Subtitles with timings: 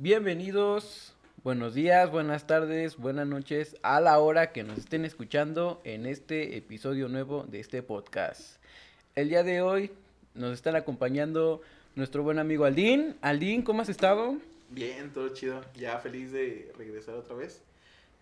[0.00, 1.12] Bienvenidos,
[1.44, 6.56] buenos días, buenas tardes, buenas noches, a la hora que nos estén escuchando en este
[6.56, 8.56] episodio nuevo de este podcast.
[9.14, 9.90] El día de hoy
[10.34, 11.60] nos están acompañando
[11.98, 13.16] nuestro buen amigo Aldín.
[13.20, 14.38] Aldín, ¿cómo has estado?
[14.70, 15.60] Bien, todo chido.
[15.74, 17.60] Ya feliz de regresar otra vez,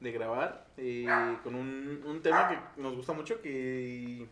[0.00, 1.06] de grabar, eh,
[1.44, 4.26] con un, un tema que nos gusta mucho, que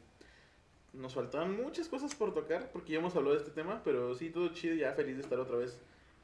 [0.95, 4.31] nos faltaban muchas cosas por tocar, porque ya hemos hablado de este tema, pero sí,
[4.31, 5.79] todo chido, ya feliz de estar otra vez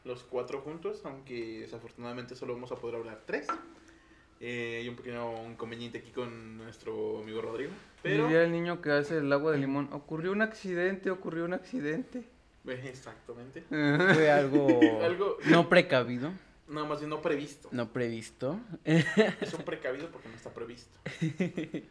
[0.05, 3.47] los cuatro juntos, aunque desafortunadamente solo vamos a poder hablar tres.
[4.41, 7.73] Eh, hay un pequeño inconveniente aquí con nuestro amigo Rodrigo.
[8.03, 9.91] Pero, Diría el niño que hace el agua de limón.
[9.93, 12.25] Ocurrió un accidente, ocurrió un accidente.
[12.67, 13.63] Exactamente.
[13.69, 14.67] Fue algo,
[15.03, 16.33] Algo- no precavido,
[16.69, 17.69] No, más bien no previsto.
[17.73, 18.61] no previsto.
[18.85, 20.97] Es un precavido porque no está previsto.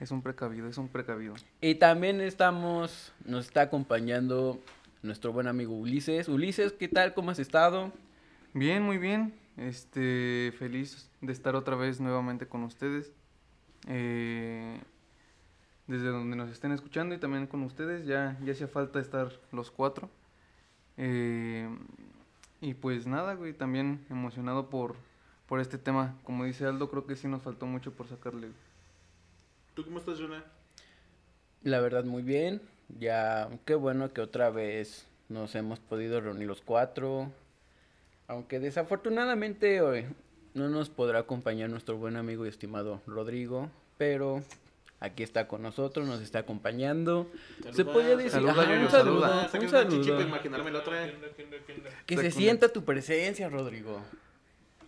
[0.00, 1.34] Es un precavido, es un precavido.
[1.60, 4.58] Y también estamos, nos está acompañando
[5.02, 6.28] nuestro buen amigo Ulises.
[6.28, 7.14] Ulises, ¿qué tal?
[7.14, 7.92] ¿Cómo has estado?
[8.54, 9.32] Bien, muy bien.
[9.56, 13.12] Este, feliz de estar otra vez nuevamente con ustedes.
[13.86, 14.33] Eh,
[15.86, 18.06] desde donde nos estén escuchando y también con ustedes.
[18.06, 20.08] Ya, ya hacía falta estar los cuatro.
[20.96, 21.68] Eh,
[22.60, 24.96] y pues nada, güey, también emocionado por,
[25.46, 26.16] por este tema.
[26.24, 28.48] Como dice Aldo, creo que sí nos faltó mucho por sacarle.
[29.74, 30.44] ¿Tú cómo estás, Juna?
[31.62, 32.62] La verdad, muy bien.
[32.98, 37.30] Ya, qué bueno que otra vez nos hemos podido reunir los cuatro.
[38.28, 40.06] Aunque desafortunadamente hoy
[40.54, 43.68] no nos podrá acompañar nuestro buen amigo y estimado Rodrigo.
[43.98, 44.42] Pero
[45.04, 47.30] aquí está con nosotros, nos está acompañando.
[47.72, 50.20] Se podría decir, Saluda, ajá, Yoyo, un saludo, un saludo.
[50.20, 51.06] imaginarme la otra.
[52.06, 54.00] Que se sienta tu presencia, Rodrigo.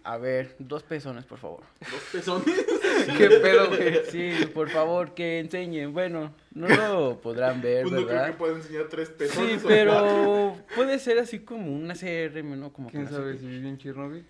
[0.05, 1.64] A ver, dos pezones, por favor.
[1.81, 2.47] Dos pezones.
[3.18, 4.05] ¿Qué pedo, güey?
[4.08, 5.92] Sí, por favor, que enseñen.
[5.92, 8.36] Bueno, no lo podrán ver, Pues no creo que ¿verdad?
[8.39, 9.64] pueda enseñar tres Sí, pezones.
[9.64, 9.69] o cuatro.
[9.69, 12.73] pero puede ser así como una CRM, ¿no?
[12.73, 14.24] Como ¿Quién no sabe si vive en Chernobyl?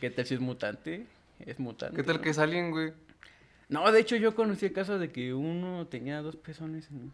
[0.00, 1.06] ¿Qué tal si es mutante?
[1.46, 1.96] Es mutante.
[1.96, 2.22] ¿Qué tal ¿no?
[2.22, 2.92] que es alguien, güey?
[3.70, 7.12] No, de hecho yo conocí el caso de que uno tenía dos pezones en,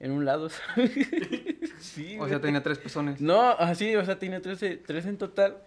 [0.00, 0.48] en un lado.
[0.48, 0.92] ¿sabes?
[1.78, 3.20] sí, O sea, tenía tres pezones.
[3.20, 5.58] No, así, o sea, tenía tres, tres en total,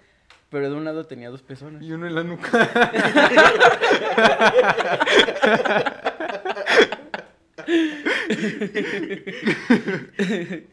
[0.49, 1.83] pero de un lado tenía dos pezones.
[1.83, 2.49] Y uno en la nuca.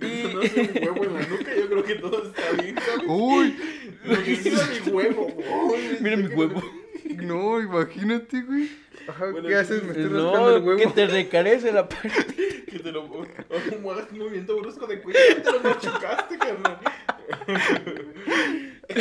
[0.00, 3.04] No sé, un huevo en la nuca, yo creo que todo está bien, ¿sabes?
[3.06, 3.56] Uy,
[4.04, 5.26] Lo que hizo mi huevo.
[5.26, 6.62] Uy, Mira mi huevo.
[7.22, 8.70] No, imagínate, güey.
[9.08, 9.82] Ajá, Bueno, ¿qué haces?
[9.82, 10.78] Me estoy rascando No, el huevo.
[10.78, 12.10] que te recarece la parte.
[12.70, 13.02] Que te lo.
[13.04, 13.26] O
[13.68, 16.78] como hagas un movimiento brusco de cuello, ya te lo machucaste, carnal.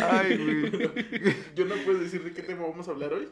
[0.03, 1.35] Ay, güey.
[1.55, 3.27] Yo no puedo decir de qué tema vamos a hablar hoy.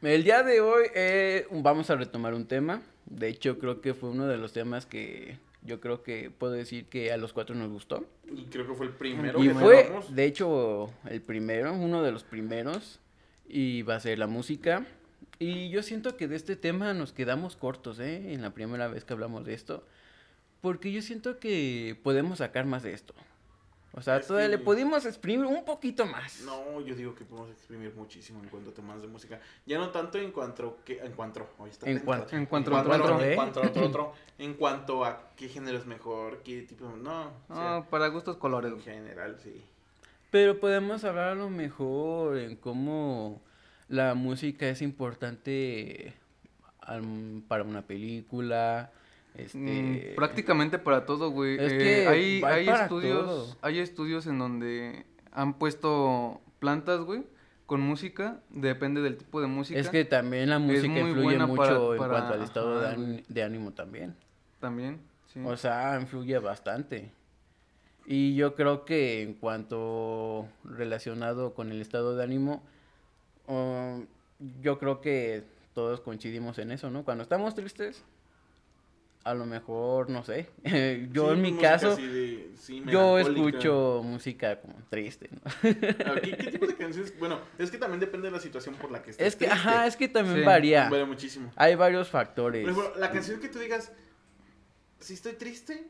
[0.00, 2.80] El día de hoy eh, vamos a retomar un tema.
[3.04, 6.86] De hecho, creo que fue uno de los temas que yo creo que puedo decir
[6.86, 8.04] que a los cuatro nos gustó.
[8.34, 12.10] Y creo que fue el primero y que fue, de hecho, el primero, uno de
[12.12, 12.98] los primeros.
[13.54, 14.86] Y va a ser la música.
[15.38, 18.32] Y yo siento que de este tema nos quedamos cortos, ¿eh?
[18.32, 19.84] En la primera vez que hablamos de esto.
[20.62, 23.12] Porque yo siento que podemos sacar más de esto.
[23.94, 26.40] O sea, Es todavía que- le pudimos exprimir un poquito más.
[26.46, 29.38] No, yo digo que podemos exprimir muchísimo en cuanto a temas de música.
[29.66, 32.76] Ya no tanto en cuanto que en cuanto, hoy está En cuanto- En cuanto en
[32.78, 33.34] a cuanto, otro, en ¿eh?
[33.34, 37.54] cuanto a otro, otro, en cuanto a qué género es mejor, qué tipo, no, o
[37.54, 38.72] sea, No, para gustos colores.
[38.72, 39.62] en general sí.
[40.32, 43.42] Pero podemos hablar a lo mejor en cómo
[43.88, 46.14] la música es importante
[46.80, 48.90] am, para una película.
[49.34, 51.56] Este, Mm, prácticamente para todo, güey.
[51.58, 53.56] Es Eh, que hay, hay estudios, todo.
[53.60, 57.24] hay estudios en donde han puesto plantas, güey,
[57.66, 59.78] con música, depende del tipo de música.
[59.78, 62.94] es que también la música influye mucho para- en para- cuanto al estado de, ajá,
[62.96, 63.24] án- güey.
[63.28, 64.14] de ánimo también.
[64.60, 65.40] también, sí.
[65.44, 67.10] O sea, influye bastante.
[68.06, 72.62] Y yo creo que en cuanto relacionado con el estado de ánimo,
[73.46, 74.06] um,
[74.60, 75.44] yo creo que
[75.74, 77.04] todos coincidimos en eso, ¿no?
[77.04, 78.02] Cuando estamos tristes,
[79.24, 80.48] a lo mejor, no sé,
[81.12, 85.40] yo Sí, en mi caso, así de- sí, yo escucho música como triste, ¿no?
[86.22, 87.16] ¿Qué, qué tipo de canciones?
[87.20, 89.68] Bueno, es que también depende de la situación por la que estés Es que, triste.
[89.68, 90.88] ajá, es que también Sí, varía.
[90.90, 91.52] Vale muchísimo.
[91.54, 92.62] Hay varios factores.
[92.64, 93.92] Por ejemplo, la canción que tú digas,
[94.98, 95.86] si estoy triste,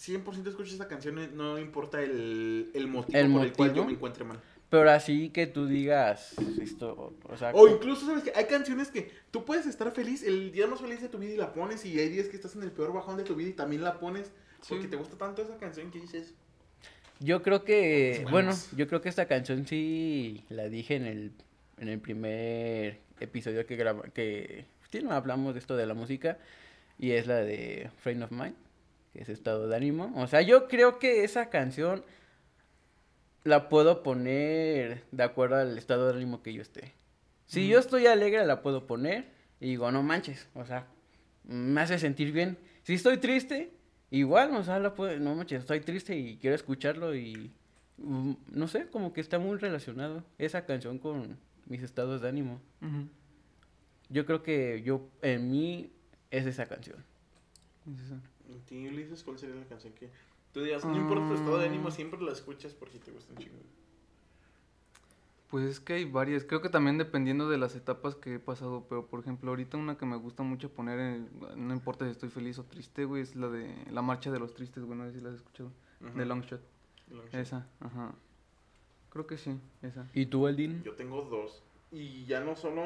[0.00, 3.92] 100% escucho esta canción, no importa el, el motivo ¿El por el cual yo me
[3.92, 4.40] encuentre mal.
[4.70, 7.50] Pero así que tú digas esto, o sea...
[7.54, 11.02] O incluso, ¿sabes que Hay canciones que tú puedes estar feliz el día más feliz
[11.02, 13.16] de tu vida y la pones, y hay días que estás en el peor bajón
[13.16, 14.30] de tu vida y también la pones,
[14.68, 14.90] porque Sí.
[14.90, 16.34] te gusta tanto esa canción que dices...
[17.18, 21.32] Yo creo que, bueno, yo creo que esta canción sí la dije en el,
[21.78, 26.38] en el primer episodio que graba, que sí, no hablamos de esto de la música,
[26.98, 28.54] y es la de Frame of Mind,
[29.12, 30.12] que es estado de ánimo.
[30.16, 32.04] O sea, yo creo que esa canción
[33.44, 36.94] la puedo poner de acuerdo al estado de ánimo que yo esté.
[37.46, 40.86] Si yo estoy alegre, la puedo poner y digo, no manches, o sea,
[41.44, 42.58] me hace sentir bien.
[42.84, 43.72] Si estoy triste,
[44.10, 47.52] igual, o sea, la puedo, no manches, estoy triste y quiero escucharlo y
[47.98, 52.60] mm, no sé, como que está muy relacionado esa canción con mis estados de ánimo.
[54.08, 55.92] Yo creo que yo, en mí,
[56.30, 57.04] es esa canción.
[57.92, 58.20] Es esa.
[58.50, 60.10] ¿Y ti, Ulises, cuál sería la canción que
[60.52, 61.92] tú digas, no importa tu estado de ánimo, Ah.
[61.92, 63.58] siempre la escuchas porque te gusta un chingo?
[65.50, 68.86] Pues es que hay varias, creo que también dependiendo de las etapas que he pasado,
[68.88, 72.28] pero por ejemplo ahorita una que me gusta mucho poner, en- no importa si estoy
[72.28, 75.14] feliz o triste, güey, es la de La Marcha de los Tristes, güey, no sé
[75.14, 75.72] si la has escuchado,
[76.14, 76.60] de Long Shot,
[77.10, 77.34] Long Shot.
[77.34, 78.14] esa, ajá,
[79.10, 80.08] creo que sí, esa.
[80.14, 80.84] ¿Y tú, Aldin?
[80.84, 81.62] Yo tengo dos.
[81.90, 82.82] Y ya no solo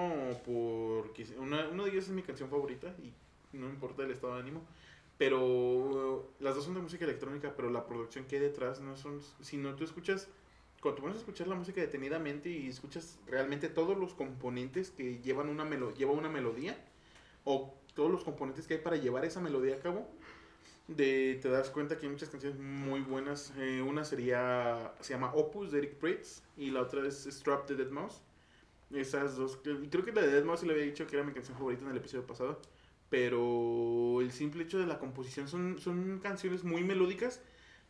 [0.47, 1.27] porque...
[1.39, 3.13] Una, una de ellas es mi canción favorita y
[3.59, 4.63] no importa el estado de ánimo.
[5.19, 9.21] Pero las dos son de música electrónica, pero la producción que hay detrás no son...
[9.41, 10.29] Si no tú escuchas...
[10.81, 15.19] Cuando tú pones a escuchar la música detenidamente y escuchas realmente todos los componentes que
[15.23, 16.77] llevan una, melo lleva una melodía,
[17.45, 20.07] o todos los componentes que hay para llevar esa melodía a cabo,
[20.89, 23.53] de, te das cuenta que hay muchas canciones muy buenas.
[23.57, 27.75] Eh, una sería, se llama Opus de Eric Pritz y la otra es Strap the
[27.75, 28.23] Dead Mouse.
[28.91, 31.57] Esas dos, creo que la de Dead Mouse le había dicho que era mi canción
[31.57, 32.61] favorita en el episodio pasado.
[33.11, 37.41] Pero el simple hecho de la composición son, son canciones muy melódicas,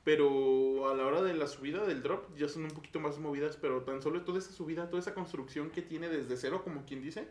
[0.05, 3.57] pero a la hora de la subida del drop ya son un poquito más movidas,
[3.61, 7.01] pero tan solo toda esa subida, toda esa construcción que tiene desde cero, como quien
[7.03, 7.27] dice,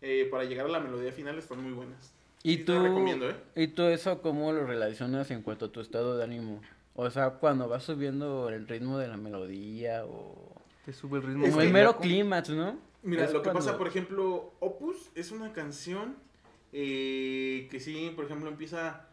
[0.00, 2.12] eh, para llegar a la melodía final están muy buenas.
[2.42, 3.36] ¿Y Sí, tú, recomiendo, ¿eh?
[3.54, 6.60] ¿Y tú eso cómo lo relacionas en cuanto a tu estado de ánimo?
[6.96, 10.34] O sea, cuando vas subiendo el ritmo de la melodía o...
[10.84, 11.44] Te sube el ritmo.
[11.44, 12.76] Es Como que el mero clímax, ¿no?
[13.04, 16.16] Mira, Es lo que cuando- pasa, por ejemplo, Opus es una canción
[16.72, 19.08] eh, que sí, por ejemplo, empieza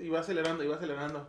[0.00, 1.28] y va acelerando, y va acelerando.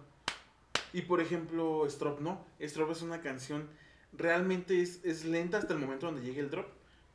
[0.94, 2.46] Y por ejemplo, Strop no.
[2.60, 3.68] Strop es una canción,
[4.14, 6.68] realmente es, es lenta hasta el momento donde llegue el drop,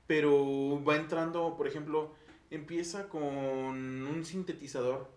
[0.07, 2.15] pero va entrando, por ejemplo,
[2.51, 5.09] empieza con un sintetizador.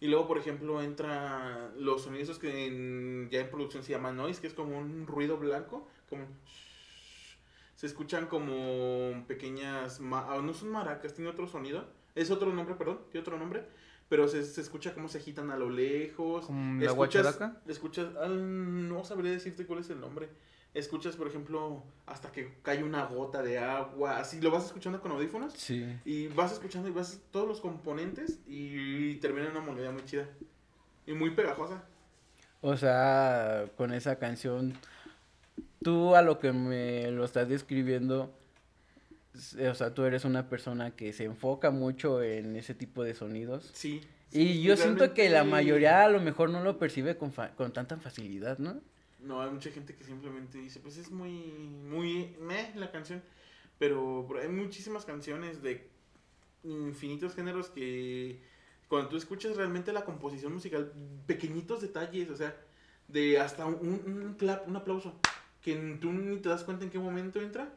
[0.00, 4.40] Y luego, por ejemplo, entra los sonidos que en- ya en producción se llama noise,
[4.40, 6.26] que es como un ruido blanco, como
[7.84, 11.84] se escuchan como pequeñas, ah, no son maracas, tiene otro sonido,
[12.14, 13.62] es otro nombre, perdón, tiene otro nombre,
[14.08, 16.46] pero se, se escucha cómo se agitan a lo lejos.
[16.46, 17.60] Como la escuchas, guacharaca.
[17.68, 20.30] escuchas, ah, no sabría decirte cuál es el nombre.
[20.72, 25.12] Escuchas, por ejemplo, hasta que cae una gota de agua, así lo vas escuchando con
[25.12, 25.84] audífonos Sí.
[26.06, 30.26] y vas escuchando y vas todos los componentes y, termina en una melodía muy chida
[31.04, 31.84] y muy pegajosa.
[32.62, 34.72] O sea, con esa canción,
[35.84, 38.34] tú a lo que me lo estás describiendo,
[39.34, 43.14] s- o sea, tú eres una persona que se enfoca mucho en ese tipo de
[43.14, 43.70] sonidos.
[43.74, 44.00] Sí.
[44.32, 47.72] Y yo siento que la mayoría a lo mejor no lo percibe con, fa- con
[47.72, 48.80] tanta facilidad, ¿no?
[49.20, 51.30] No, hay mucha gente que simplemente dice, pues es muy,
[51.88, 53.22] muy meh la canción.
[53.78, 55.88] Pero, pero hay muchísimas canciones de
[56.64, 58.40] infinitos géneros que
[58.88, 60.92] cuando tú escuchas realmente la composición musical,
[61.26, 62.54] pequeñitos detalles, o sea,
[63.08, 65.14] de hasta un, un clap, un aplauso,
[65.64, 67.68] que tú ni te das cuenta en qué momento entra,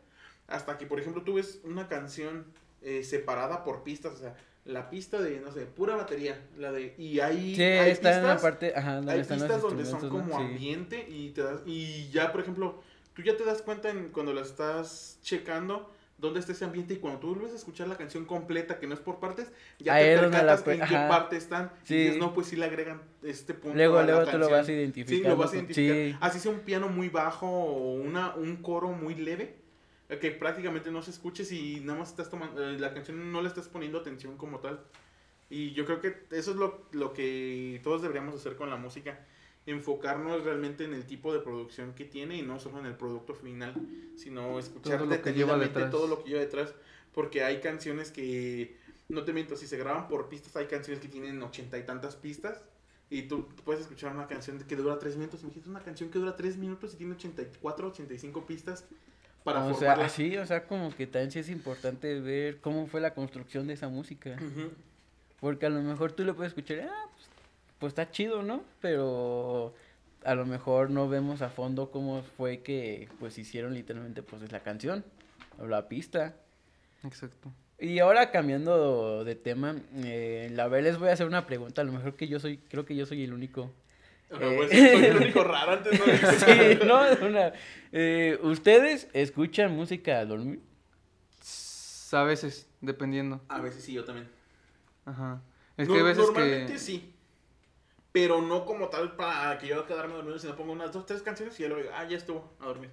[0.48, 2.46] hasta que, por ejemplo, tú ves una canción
[2.82, 6.94] eh, separada por pistas, o sea, la pista de, no sé, pura batería, la de,
[6.98, 9.86] y ahí Sí, hay está en la pistas parte, ajá, donde hay están pistas donde
[9.86, 10.38] son como.
[10.38, 10.44] Sí.
[10.44, 14.34] ambiente y te das y ya por ejemplo tú ya te das cuenta en, cuando
[14.34, 18.25] la estás checando dónde está ese ambiente y cuando tú vuelves a escuchar la canción
[18.25, 21.93] completa que no es por partes ya te percatas pe- en qué parte están Sí.
[21.95, 24.50] y dices no pues sí le agregan este punto Luego, a la luego tú lo
[24.50, 24.51] canción".
[24.59, 26.15] vas sí lo vas sí.
[26.19, 29.57] así sea un piano muy bajo o una un coro muy leve
[30.09, 33.41] eh, que prácticamente no se escuche si nada más estás tomando eh, la canción no
[33.41, 34.79] le estás poniendo atención como tal
[35.50, 39.25] y yo creo que eso es lo, lo que todos deberíamos hacer con la música.
[39.67, 43.36] Enfocarnos realmente en el tipo de producción que tiene y no solo en el producto
[43.36, 43.75] final,
[44.15, 45.91] sino escuchar Todo lo que lleva detenidamente detrás.
[45.91, 46.74] todo lo que lleva detrás.
[47.13, 48.77] Porque hay canciones que,
[49.09, 52.15] no te miento, si se graban por pistas, hay canciones que tienen ochenta y tantas
[52.15, 52.63] pistas.
[53.09, 55.41] Y tú puedes escuchar una canción que dura tres minutos.
[55.43, 58.86] Imagínate una canción que dura tres minutos y tiene 84, 85 pistas
[59.43, 60.05] para o sea, formarla.
[60.05, 63.74] así, o sea, como que también sí es importante ver cómo fue la construcción de
[63.74, 64.38] esa música.
[65.39, 67.09] Porque a lo mejor tú le puedes escuchar, ah,
[67.79, 68.63] pues, está chido, ¿no?
[68.81, 69.74] Pero
[70.24, 74.62] a lo mejor no vemos a fondo cómo fue que pues hicieron literalmente pues la
[74.62, 75.05] canción
[75.60, 76.36] o la pista.
[77.03, 77.51] Exacto.
[77.79, 81.86] Y ahora cambiando de tema, eh, la verdad les voy a hacer una pregunta, a
[81.86, 83.72] lo mejor que yo soy, creo que yo soy el único.
[84.29, 84.55] Eh.
[84.57, 86.05] pues, soy el único raro antes, ¿no?
[86.46, 87.53] sí, no, una-
[87.93, 90.60] eh, ¿Ustedes escuchan música al dormir?
[92.12, 93.41] A veces, dependiendo.
[93.48, 94.27] A veces sí, yo también.
[95.05, 95.41] Ajá.
[95.77, 96.79] Es No- que hay veces normalmente que...
[96.79, 97.13] sí.
[98.17, 101.59] Pero no como tal para que yo quedarme dormido, sino pongo unas dos, tres canciones
[101.59, 102.89] y ya luego digo, ah, ya estuvo, a dormir.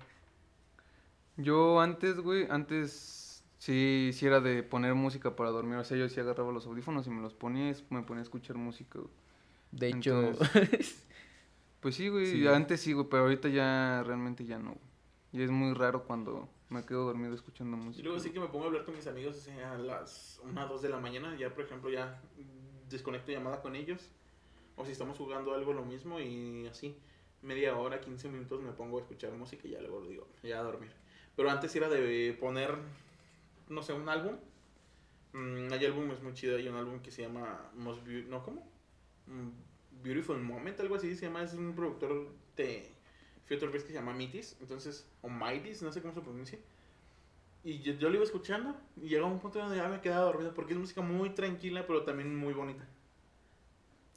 [1.39, 5.77] Yo antes, güey, antes sí, sí era de poner música para dormir.
[5.79, 8.23] O sea, yo sí agarraba los audífonos y me los ponía y me ponía a
[8.25, 9.11] escuchar música, güey.
[9.73, 10.33] De hecho,
[11.81, 12.47] Pues sí, güey, Sí.
[12.47, 14.85] antes sí, güey, pero ahorita ya realmente ya no, güey.
[15.33, 18.05] Y es muy raro cuando me quedo dormido escuchando Y música.
[18.05, 20.69] luego sí que me pongo a hablar con mis amigos o sea, a las 1,
[20.69, 21.35] 2 de la mañana.
[21.39, 22.21] Ya, por ejemplo, ya
[22.91, 24.11] desconecto llamada con ellos.
[24.77, 26.21] O si estamos jugando algo, lo mismo.
[26.21, 26.97] Y así,
[27.43, 30.63] media hora, 15 minutos me pongo a escuchar música y ya luego digo, ya a
[30.63, 30.91] dormir.
[31.37, 32.75] Pero antes era de poner,
[33.69, 34.37] no sé, un álbum.
[35.33, 36.59] Mm, hay álbumes muy chidos.
[36.61, 38.41] Hay un álbum que se llama Most Beau- ¿No?
[39.27, 39.51] Mm,
[40.03, 41.43] Beautiful Moment, algo así se llama.
[41.43, 42.91] Es un productor de
[43.47, 44.57] Future Bass que se llama Mitis.
[44.61, 46.59] Entonces, o Mitis, no sé cómo se pronuncia.
[47.65, 50.75] Y yo, lo iba escuchando y llegaba un punto donde ya me quedaba dormido porque
[50.75, 52.87] es música muy tranquila, pero también muy bonita.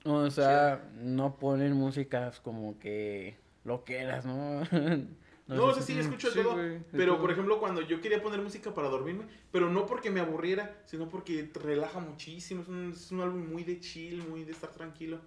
[0.05, 4.61] O sea, no ponen músicas como que loqueras, ¿no?
[5.47, 6.55] No, o sé sea, si- sí, escucho sí, todo.
[6.55, 7.21] güey, Pero, todo.
[7.21, 11.07] por ejemplo, cuando yo quería poner música para dormirme, pero no porque me aburriera, sino
[11.07, 12.63] porque te relaja muchísimo.
[12.63, 15.21] Es un, es un álbum muy de chill, muy de estar tranquilo.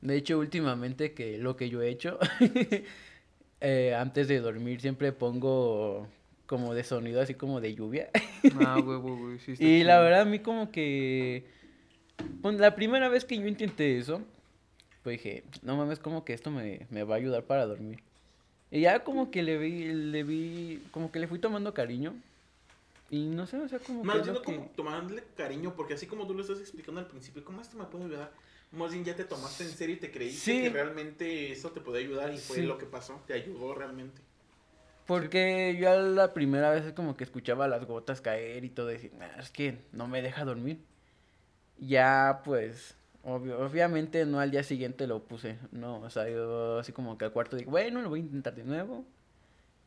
[0.00, 2.18] De hecho, últimamente que lo que yo he hecho,
[3.60, 6.08] eh, antes de dormir siempre pongo
[6.46, 8.10] como de sonido así como de lluvia.
[8.60, 11.46] Ah, huevo, güey, sí está Y la verdad a mí como que...
[12.42, 14.20] pues, la primera vez que yo intenté eso,
[15.02, 18.00] pues dije, no mames, como que esto me, me va a ayudar para dormir.
[18.70, 22.14] Y ya como que le vi, le vi, como que le fui tomando cariño.
[23.10, 26.06] Y no sé, o sea, como Más bien no como que- tomarle cariño, porque así
[26.06, 28.32] como tú lo estás explicando al principio, ¿cómo esto me puede ayudar?
[28.72, 30.62] Más bien ya te tomaste en serio y te creíste Sí.
[30.62, 32.62] que realmente eso te puede ayudar y fue Sí.
[32.62, 34.22] lo que pasó, te ayudó realmente.
[35.06, 39.10] Porque yo la primera vez como que escuchaba las gotas caer y todo, y decía,
[39.18, 40.78] "Nah, es que no me deja dormir.
[41.78, 46.92] Ya, pues, obvio- obviamente no al día siguiente lo puse, no, o sea, yo así
[46.92, 49.04] como que al cuarto digo, bueno, lo voy a intentar de nuevo.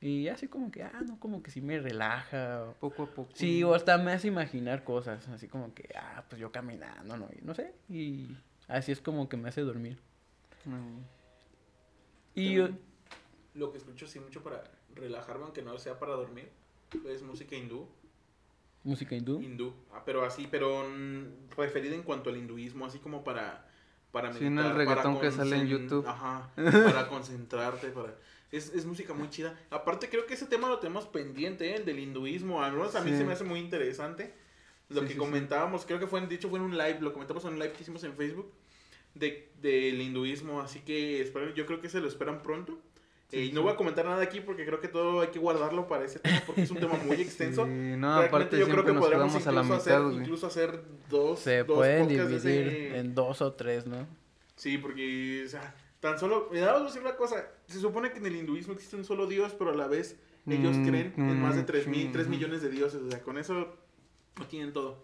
[0.02, 2.74] Y así como que, ah, no, como que sí me relaja.
[2.80, 3.30] Poco a poco.
[3.34, 7.30] Sí, o hasta me hace imaginar cosas, así como que, ah, pues yo caminando, no,
[7.42, 8.28] no sé, y
[8.68, 9.98] así es como que me hace dormir.
[10.66, 11.00] Mm.
[12.36, 12.70] Y yo-
[13.54, 14.64] Lo que escucho sí mucho para
[14.94, 16.50] relajarme, aunque no sea para dormir,
[17.08, 17.88] es música hindú.
[18.86, 19.42] Música hindú.
[19.42, 23.68] Hindú, ah, pero así, pero mm, referida en cuanto al hinduismo, así como para
[24.12, 26.08] para Sí, no el para reggaetón que sale en YouTube.
[26.08, 28.16] Ajá, para concentrarte, para
[28.50, 29.60] es, es música muy chida.
[29.70, 31.76] Aparte creo que ese tema lo tenemos pendiente, ¿eh?
[31.76, 33.18] el del hinduismo, al menos a mí Sí.
[33.18, 34.34] se me hace muy interesante.
[34.88, 35.20] Lo Sí, que sí, sí.
[35.20, 37.60] comentábamos, creo que fue, en- de hecho fue en un live, lo comentamos en un
[37.60, 38.54] live que hicimos en Facebook
[39.16, 42.80] de, del hinduismo, así que espero, yo creo que se lo esperan pronto.
[43.30, 43.54] Sí, Eh, y sí.
[43.54, 46.20] no voy a comentar nada aquí porque creo que todo hay que guardarlo para ese
[46.20, 47.66] tema porque es un tema muy extenso.
[47.66, 50.18] Sí, no, Realmente aparte yo creo que podríamos quedamos a la incluso, mitad, hacer, güey.
[50.18, 54.08] incluso hacer dos, Se dos pueden dividir ese- en dos o tres, ¿no?
[54.56, 56.50] Sí, porque, o sea, tan solo...
[56.52, 57.46] Me da a decir una cosa.
[57.68, 60.18] Se supone que en el hinduismo existe un solo dios, pero a la vez
[60.48, 62.36] ellos Mm, creen en más de mm, 3, sí, mil, 3 ujú.
[62.36, 63.02] millones de dioses.
[63.02, 63.54] O sea, con eso
[64.38, 65.04] lo tienen todo.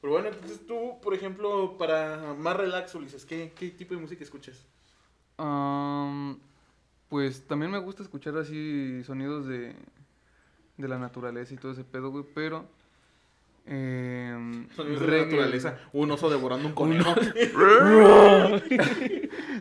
[0.00, 4.24] Pero bueno, entonces tú, por ejemplo, para más relax, Ulises, ¿qué, qué tipo de música
[4.24, 4.64] escuchas?
[5.36, 6.40] Am,
[7.08, 9.74] pues también me gusta escuchar así sonidos de,
[10.76, 12.66] de la naturaleza y todo ese pedo, güey, pero...
[13.66, 15.78] em, Sonidos de la naturaleza.
[15.92, 17.14] Un oso devorando un conejo.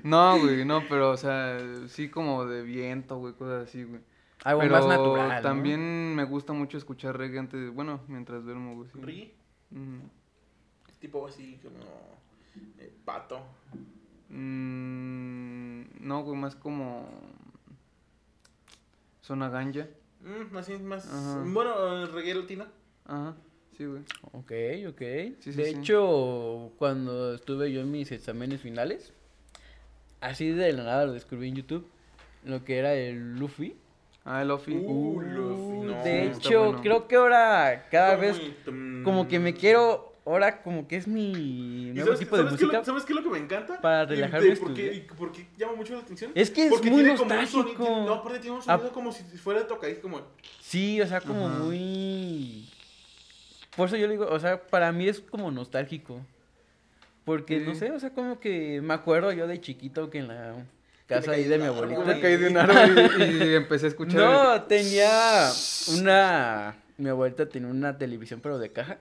[0.03, 3.99] No, güey, no, pero, o sea, sí como de viento, güey, cosas así, güey.
[4.43, 5.29] Algo pero más natural.
[5.29, 5.41] ¿no?
[5.41, 8.89] también me gusta mucho escuchar reggae antes, bueno, mientras duermo, güey.
[9.05, 9.33] sí.
[10.99, 11.85] Tipo así como
[12.79, 13.41] eh, pato.
[14.29, 17.07] Mm, no, güey, más como...
[19.27, 19.87] Zona ganja.
[20.21, 21.05] Mm, así más...
[21.05, 21.43] Ajá.
[21.45, 22.65] Bueno, el reggae latino.
[23.05, 23.35] Ajá,
[23.77, 24.01] sí, güey.
[24.31, 24.51] Ok,
[24.87, 25.01] ok.
[25.41, 25.75] Sí, sí, de sí.
[25.75, 29.11] hecho, cuando estuve yo en mis exámenes finales,
[30.21, 31.85] así de la nada lo descubrí en YouTube,
[32.45, 33.75] lo que era el Luffy.
[34.23, 34.75] Ah, el Lofi.
[34.75, 36.03] Uh, Luffy, no.
[36.03, 36.81] de hecho, bueno.
[36.81, 38.41] creo que ahora cada Está vez
[38.71, 42.43] muy, como que me quiero, ahora como que es mi ¿Y nuevo sabes, tipo de
[42.43, 42.77] sabes qué es música.
[42.79, 43.81] lo- ¿Sabes qué es lo que me encanta?
[43.81, 46.31] para relajarme ¿Por qué, por qué llama mucho la atención?
[46.35, 48.05] Es que es Porque muy tiene como un sonido, nostálgico.
[48.05, 48.65] no, aparte tiene un Ah.
[48.77, 50.21] sonido como si fuera de tocadiscos, como...
[50.61, 51.59] Sí, o sea, como Ajá.
[51.59, 52.69] muy...
[53.75, 56.19] Por eso yo le digo, o sea, para mí es como nostálgico.
[57.25, 60.55] Porque, no sé, o sea, como que me acuerdo yo de chiquito que en la...
[61.07, 62.01] casa ahí de mi abuelita.
[62.03, 64.19] Me caí de un árbol y, y empecé a escuchar.
[64.21, 65.51] No, tenía
[65.97, 66.75] una...
[66.97, 68.97] Mi abuelita tenía una televisión, pero de caja.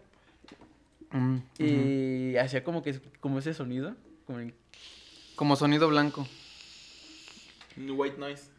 [1.17, 1.37] Mm.
[1.59, 3.95] Y hacía como que como ese sonido.
[4.27, 4.55] Como el-
[5.37, 6.27] Como sonido blanco.
[7.77, 8.51] White Noise.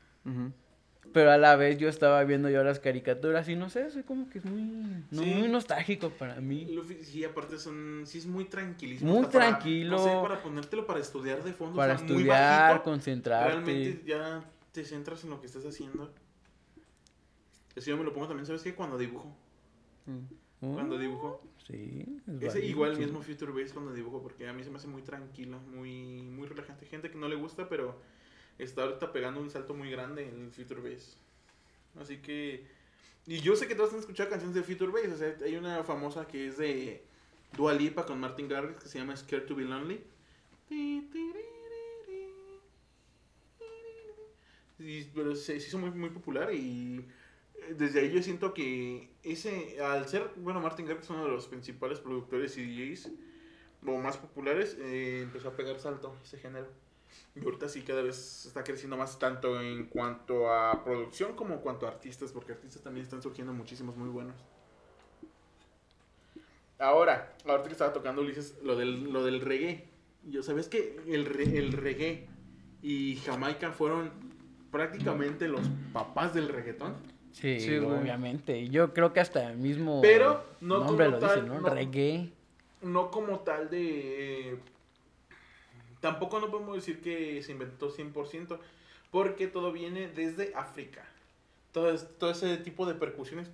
[1.13, 4.29] Pero a la vez yo estaba viendo yo las caricaturas y no sé, soy como
[4.29, 4.61] que es muy,
[5.09, 5.25] no, Sí.
[5.35, 6.65] muy nostálgico para mí.
[6.75, 9.13] Luffy, sí, aparte son, sí es muy tranquilísimo.
[9.13, 9.97] Muy hasta para, tranquilo.
[9.97, 11.75] no sé, para ponértelo para estudiar de fondo.
[11.77, 13.49] Para o sea, muy estudiar, bajito, concentrarte.
[13.51, 16.13] Realmente ya te centras en lo que estás haciendo.
[17.75, 18.75] Eso yo me lo pongo también, ¿sabes qué?
[18.75, 19.35] Cuando dibujo.
[20.05, 20.11] Sí.
[20.59, 21.41] Cuando dibujo.
[21.67, 23.03] Sí, es Ese válido, igual el sí.
[23.03, 26.47] mismo Future Base cuando dibujo, porque a mí se me hace muy tranquilo, muy, muy
[26.47, 26.85] relajante.
[26.85, 27.99] Gente que no le gusta, pero
[28.57, 31.15] está ahorita pegando un salto muy grande en el Future Base.
[31.99, 32.65] Así que...
[33.27, 35.13] Y yo sé que todos han escuchado canciones de Future Base.
[35.13, 37.03] O sea, hay una famosa que es de
[37.55, 40.01] Dua Lipa con Martin Garrix que se llama Scared to be Lonely.
[40.69, 41.03] Y-
[45.13, 47.03] pero se, se hizo muy, muy popular y
[47.75, 51.47] desde ahí yo siento que ese, al ser, bueno, Martin Garrix es uno de los
[51.47, 53.11] principales productores y DJs
[53.85, 56.67] o más populares, eh, empezó a pegar salto ese género.
[57.35, 61.61] Y ahorita sí cada vez está creciendo más tanto en cuanto a producción como en
[61.61, 64.35] cuanto a artistas, porque artistas también están surgiendo muchísimos muy buenos.
[66.79, 69.87] Ahora, ahorita que estaba tocando Ulises, lo del, lo del reggae.
[70.23, 72.27] Yo, ¿sabes que el, el reggae
[72.81, 74.11] y Jamaica fueron
[74.71, 76.95] prácticamente los papás del reggaetón?
[77.39, 78.67] Sí, obviamente.
[78.69, 81.61] Yo creo que hasta el mismo Pero no nombre como lo tal, dice, ¿no?
[81.61, 81.69] no.
[81.69, 82.31] Reggae.
[82.81, 84.57] no como tal de...
[85.99, 88.57] Tampoco no podemos decir que se inventó 100%,
[89.11, 91.05] porque todo viene desde África.
[91.71, 93.49] Todo, todo ese tipo de percusiones,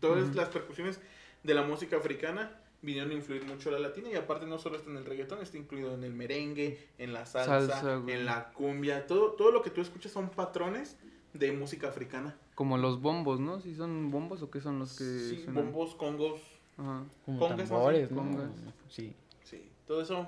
[0.00, 1.00] todas las percusiones
[1.42, 4.76] de la música africana vinieron a influir mucho a la latina y aparte no solo
[4.76, 9.06] está en el reggaetón, está incluido en el merengue, en la salsa, en la cumbia,
[9.06, 10.96] todo, todo lo que tú escuchas son patrones
[11.32, 12.36] de música africana.
[12.54, 13.60] Como los bombos, ¿no?
[13.60, 15.64] ¿Sí son bombos o qué son los que Sí, suenan?
[15.72, 16.40] bombos, congos,
[16.76, 17.04] Ajá.
[17.24, 18.16] Como Congas, tambores, ¿no?
[18.22, 18.50] congas.
[18.88, 19.14] Sí.
[19.44, 20.26] Sí, todo eso.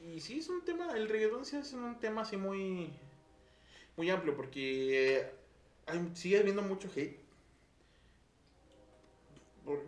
[0.00, 2.90] Y sí, es un tema, el reggaetón sí es un tema así muy,
[3.96, 5.30] muy amplio porque eh,
[5.86, 7.20] hay- sigue habiendo mucho hate.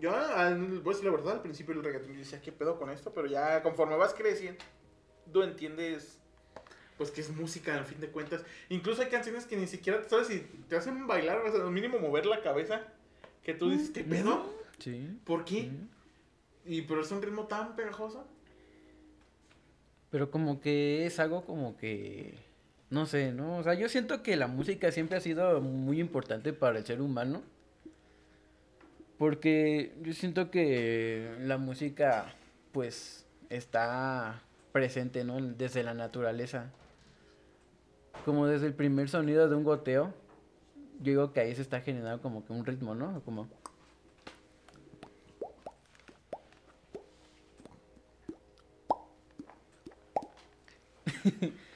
[0.00, 2.78] Yo, al- voy a decir la verdad, al principio del reggaetón yo decía, ¿qué pedo
[2.78, 3.12] con esto?
[3.12, 4.62] Pero ya conforme vas creciendo,
[5.30, 6.18] tú entiendes,
[6.96, 8.44] pues que es música al fin de cuentas.
[8.68, 10.28] Incluso hay canciones que ni siquiera, ¿sabes?
[10.28, 12.82] Si te hacen bailar, o sea, al mínimo mover la cabeza,
[13.42, 14.52] que tú dices, ¿qué pedo?
[14.78, 15.18] Sí.
[15.24, 15.62] ¿Por qué?
[15.62, 15.88] sí.
[16.66, 18.26] Y pero es un ritmo tan pegajoso.
[20.10, 22.34] Pero como que es algo como que...
[22.90, 23.58] No sé, ¿no?
[23.58, 27.00] O sea, yo siento que la música siempre ha sido muy importante para el ser
[27.00, 27.42] humano.
[29.18, 32.34] Porque yo siento que la música,
[32.72, 35.40] pues, está presente, ¿no?
[35.40, 36.70] Desde la naturaleza.
[38.24, 40.12] Como desde el primer sonido de un goteo.
[40.98, 43.20] Yo digo que ahí se está generando como que un ritmo, ¿no?
[43.24, 43.48] Como...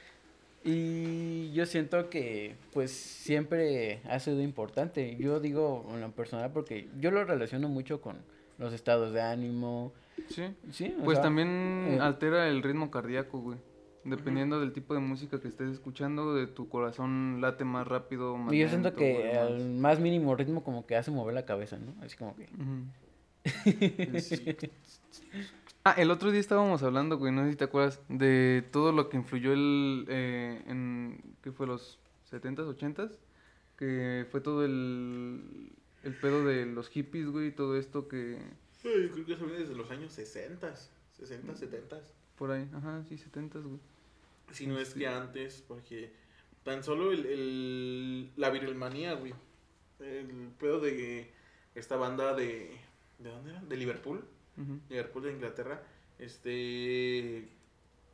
[0.63, 5.17] Y yo siento que pues siempre ha sido importante.
[5.17, 8.17] Yo digo en lo personal porque yo lo relaciono mucho con
[8.59, 9.91] los estados de ánimo.
[10.29, 10.53] Sí.
[10.71, 13.57] Sí, Pues sea, también eh, altera el ritmo cardíaco, güey.
[14.03, 18.53] Dependiendo del tipo de música que estés escuchando, de tu corazón late más rápido, más
[18.53, 21.77] Y yo siento lento, que al más mínimo ritmo como que hace mover la cabeza,
[21.77, 21.93] ¿no?
[22.03, 22.43] Así como que...
[22.43, 22.85] Ujú.
[24.21, 24.55] Sí.
[25.83, 29.09] Ah, el otro día estábamos hablando, güey, no sé si te acuerdas, de todo lo
[29.09, 31.65] que influyó el, eh, en, ¿qué fue?
[31.65, 33.17] Los 70s, 80s,
[33.77, 35.71] que fue todo el,
[36.03, 38.37] el pedo de los hippies, güey, todo esto que,
[38.83, 40.75] Ay, creo que eso viene desde los años 60,
[41.13, 41.99] 60, 70.
[42.35, 43.79] por ahí, ajá, sí, 70s, güey.
[44.51, 46.13] Si no es que antes, porque
[46.63, 49.33] tan solo el, el- la viralmanía, güey.
[49.99, 51.31] El pedo de
[51.75, 52.77] esta banda de...
[53.19, 53.61] ¿De dónde era?
[53.61, 54.23] De Liverpool.
[54.89, 55.81] Liverpool de Inglaterra.
[56.19, 57.47] Este...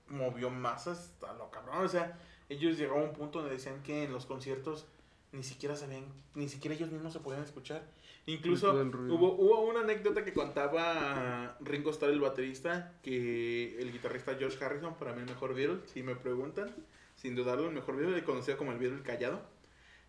[0.10, 1.84] Movió masas a lo cabrón.
[1.84, 2.18] O sea,
[2.50, 4.86] ellos llegaron a un punto donde decían que en los conciertos
[5.34, 7.84] ni siquiera sabían, ni siquiera ellos mismos se podían escuchar.
[8.28, 14.64] Incluso hubo, hubo una anécdota que contaba Ringo Starr, el baterista, que el guitarrista George
[14.64, 16.76] Harrison, para mí el mejor Beatle, si me preguntan,
[17.16, 19.42] sin dudarlo, el mejor Beatle, le conocía como el Beatle callado,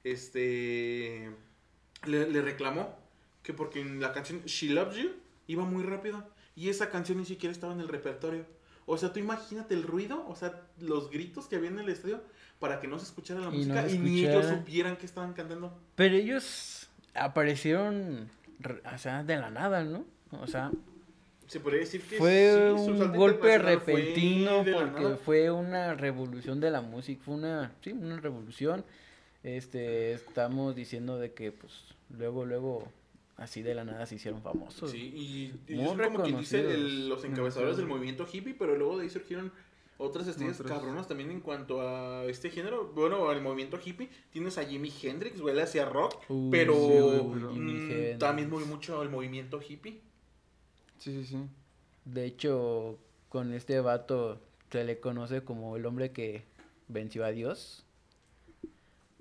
[0.03, 1.31] este,
[2.07, 2.99] le, le reclamó
[3.45, 5.13] que porque en la canción She Loves You
[5.47, 8.45] iba muy rápido y esa canción ni siquiera estaba en el repertorio.
[8.85, 12.21] O sea, tú imagínate el ruido, o sea, los gritos que había en el estadio
[12.59, 15.07] para que no se escuchara la Y no música se y ni ellos supieran que
[15.07, 15.79] estaban cantando.
[15.95, 16.78] Pero ellos
[17.19, 18.31] aparecieron,
[18.95, 20.05] o sea, de la nada, ¿no?
[20.33, 20.71] O sea,
[21.47, 26.71] Se podría decir que fue sí, un golpe fue repentino porque fue una revolución de
[26.71, 28.85] la música, fue una, sí, una revolución.
[29.43, 31.73] Este, estamos diciendo de que pues
[32.17, 32.89] luego, luego,
[33.37, 34.91] así de la nada se hicieron famosos.
[34.91, 36.75] Sí, y, y como quien dice reconocidos.
[36.75, 39.53] el- los encabezadores del movimiento hippie, pero luego de ahí surgieron
[39.99, 40.79] otras estrellas Otros.
[40.79, 42.93] cabronas también en cuanto a este género.
[42.95, 46.75] Bueno, al movimiento hippie tienes a Jimi Hendrix, él hacía rock, Uh, pero
[47.53, 50.01] sí, mm, también muy mucho el movimiento hippie.
[50.99, 51.39] Sí, sí, sí.
[52.05, 52.97] De hecho,
[53.29, 56.45] con este vato se le conoce como el hombre que
[56.89, 57.85] venció a Dios.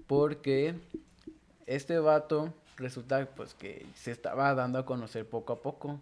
[0.06, 0.76] Porque
[1.66, 6.00] este vato resulta pues que se estaba dando a conocer poco a poco.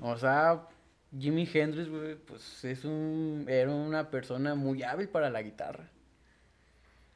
[0.00, 0.68] O sea,
[1.18, 5.88] Jimi Hendrix, güey, pues es un era una persona muy hábil para la guitarra.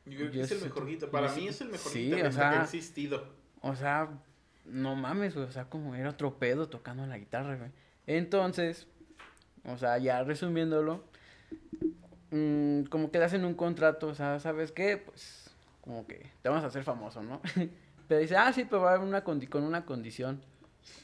[0.05, 1.11] Yo creo que yo es el mejor guitarrista.
[1.11, 3.27] Para mí es el mejor sí, guitarrista o sea, que ha existido.
[3.63, 4.09] O sea,
[4.67, 7.71] no mames, güey, o sea, como era otro pedo tocando la guitarra, güey.
[8.07, 8.87] Entonces,
[9.65, 11.03] o sea, ya resumiéndolo,
[12.31, 14.97] mm, como que le hacen un contrato, o sea, ¿sabes qué?
[14.99, 17.41] Pues, como que te vamos a hacer famoso, ¿no?
[18.09, 20.41] pero dice, ah, sí, pero va a haber una condi- con una condición.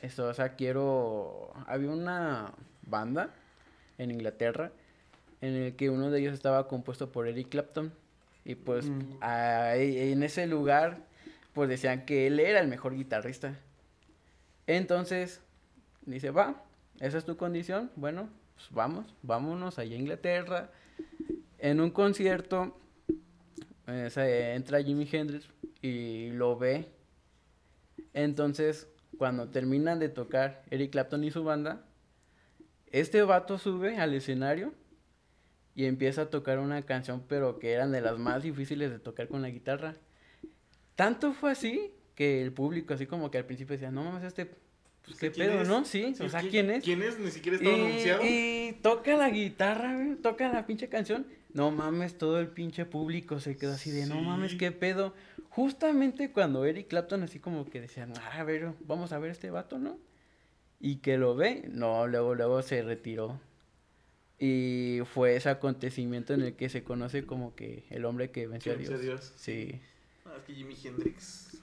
[0.01, 1.53] Esto, o sea, quiero...
[1.67, 2.53] Había una
[2.83, 3.31] banda
[3.99, 4.71] en Inglaterra
[5.41, 7.93] en el que uno de ellos estaba compuesto por Eric Clapton.
[8.45, 9.01] Y pues Mm.
[9.21, 10.99] ahí- en ese lugar,
[11.53, 13.57] pues decían que él era el mejor guitarrista.
[14.67, 15.41] Entonces,
[16.07, 16.63] dice, va,
[17.01, 17.91] esa es tu condición.
[17.97, 20.71] Bueno, pues vamos, vámonos allá a Inglaterra.
[21.59, 22.77] En un concierto,
[23.87, 25.49] eh, se entra Jimi Hendrix
[25.81, 26.89] y lo ve.
[28.15, 28.87] Entonces,
[29.19, 31.83] cuando terminan de tocar Eric Clapton y su banda,
[32.93, 34.73] este vato sube al escenario
[35.75, 39.29] y empieza a tocar una canción, pero que eran de las más difíciles de tocar
[39.29, 39.95] con la guitarra.
[40.95, 44.45] Tanto fue así que el público, así como que al principio decía, no mames, este,
[45.05, 45.69] pues qué ¿Quién pedo, es?
[45.69, 45.85] ¿no?
[45.85, 46.85] Sí, o sea, ¿quién es?
[46.85, 47.19] ¿Quién es?
[47.19, 48.21] Ni siquiera estaba anunciado.
[48.25, 51.27] Y, toca la guitarra, güey, toca la pinche canción.
[51.55, 54.59] No mames, todo el pinche público se quedó así de, no mames, Sí.
[54.59, 55.15] qué pedo.
[55.49, 59.51] Justamente cuando Eric Clapton así como que decían, "Ah, a ver, vamos a ver este
[59.51, 59.99] vato, ¿no?
[60.85, 63.41] Y que lo ve, no, luego, luego se retiró.
[64.39, 68.73] Y fue ese acontecimiento en el que se conoce como que el hombre que venció
[68.73, 69.01] a venció Dios.
[69.01, 69.33] a Dios.
[69.37, 69.81] Sí.
[70.27, 71.59] Ah, es que Jimi Hendrix.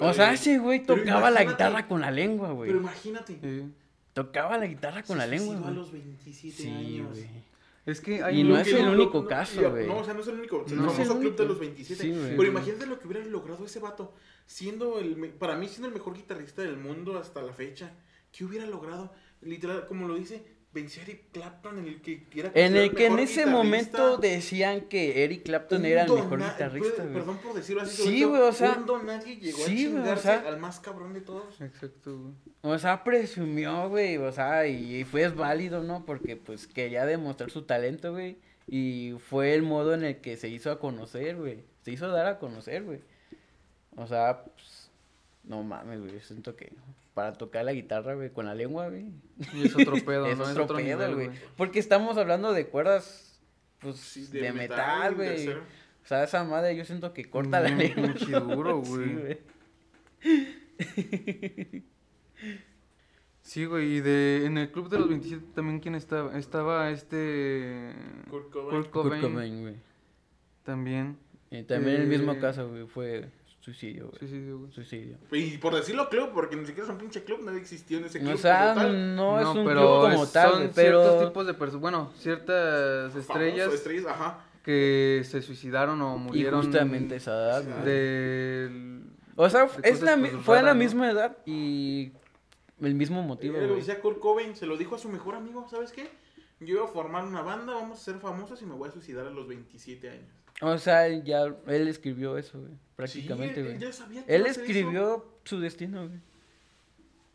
[0.00, 2.70] O sea, ese güey tocaba la guitarra con la lengua, güey.
[2.70, 3.38] Pero imagínate.
[3.40, 3.72] Sí.
[4.14, 7.10] Tocaba la guitarra con se la lengua, suicidó a los 27 Sí, años.
[7.12, 7.46] güey.
[7.84, 9.86] Es que hay Y no es que el único no, caso, güey.
[9.86, 10.64] No, o sea, no es el único.
[10.66, 12.02] El No es el famoso club de los 27.
[12.02, 12.12] Sí.
[12.36, 14.12] Pero imagínate lo que hubiera logrado ese vato.
[14.46, 15.16] Siendo el.
[15.16, 17.92] me- Para mí, siendo el mejor guitarrista del mundo hasta la fecha.
[18.36, 19.12] ¿Qué hubiera logrado?
[19.40, 23.06] Literal, como lo dice, venció a Eric Clapton, en el que era En el que
[23.06, 27.14] en ese momento decían que Eric Clapton era el mejor guitarrista, güey.
[27.14, 28.02] Perdón por decirlo así.
[28.02, 30.48] Sí, güey, o sea, nadie llegó sí, a güey, o chingarse sea.
[30.48, 31.60] al más cabrón de todos.
[31.60, 32.34] Exacto, güey.
[32.62, 36.04] O sea, presumió, güey, o sea, y, y fue válido, ¿no?
[36.04, 38.36] Porque, pues, quería demostrar su talento, güey.
[38.66, 41.64] Y fue el modo en el que se hizo a conocer, güey.
[41.82, 43.00] Se hizo dar a conocer, güey.
[43.96, 44.90] O sea, pues,
[45.44, 46.20] no mames, güey.
[46.20, 46.72] Siento que
[47.16, 49.06] para tocar la guitarra, güey, con la lengua, güey.
[49.54, 50.44] Y es otro pedo, es ¿no?
[50.44, 51.30] otro, es otro pedo, güey.
[51.56, 53.40] Porque estamos hablando de cuerdas,
[53.78, 55.48] pues, Sí, de, metal, güey.
[55.48, 55.62] O
[56.04, 58.12] sea, esa madre yo siento que corta la lengua.
[58.12, 59.38] pinche duro, Sí, güey.
[63.40, 66.36] Sí, güey, y de, en el club de los 27 también, ¿quién estaba?
[66.36, 67.94] Estaba este...
[68.28, 68.70] Kurt Cobain.
[68.82, 69.76] Kurt Cobain, Kurt Cobain, güey.
[70.64, 71.16] también.
[71.50, 73.30] Y también el mismo Eh, caso, güey, fue
[73.66, 74.18] suicidio, güey.
[74.20, 74.72] Sí, sí, sí, güey.
[74.72, 75.18] Suicidio.
[75.32, 78.20] Y por decirlo club, porque ni siquiera es un pinche club, nadie existió en ese
[78.20, 78.32] club.
[78.34, 79.16] O sea, como tal.
[79.16, 81.28] no, es un pero club como es- tal, son güey, ciertos pero...
[81.28, 84.44] tipos de personas, bueno, ciertas estrellas Famoso, estrellas, ajá.
[84.64, 87.84] que se suicidaron o Y murieron justamente esa edad, güey.
[87.84, 89.02] del...
[89.36, 92.12] O sea, de es la, fue a la misma edad y
[92.80, 93.76] el mismo motivo, güey.
[93.76, 96.08] decía Kurt Cobain, se lo dijo a su mejor amigo, ¿sabes qué?
[96.60, 99.26] Yo iba a formar una banda, vamos a ser famosos y me voy a suicidar
[99.26, 100.30] a los 27 años.
[100.62, 103.66] O sea, él ya, él escribió eso, güey, prácticamente, Sí, él-
[104.08, 104.24] güey.
[104.26, 104.60] él eso.
[104.62, 106.20] escribió su destino, güey,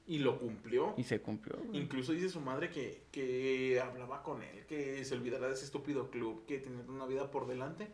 [0.08, 0.96] Y lo cumplió.
[0.98, 1.80] y se cumplió, güey.
[1.80, 6.10] Incluso dice su madre que, que hablaba con él, que se olvidara de ese estúpido
[6.10, 7.90] club, que tenía una vida por delante.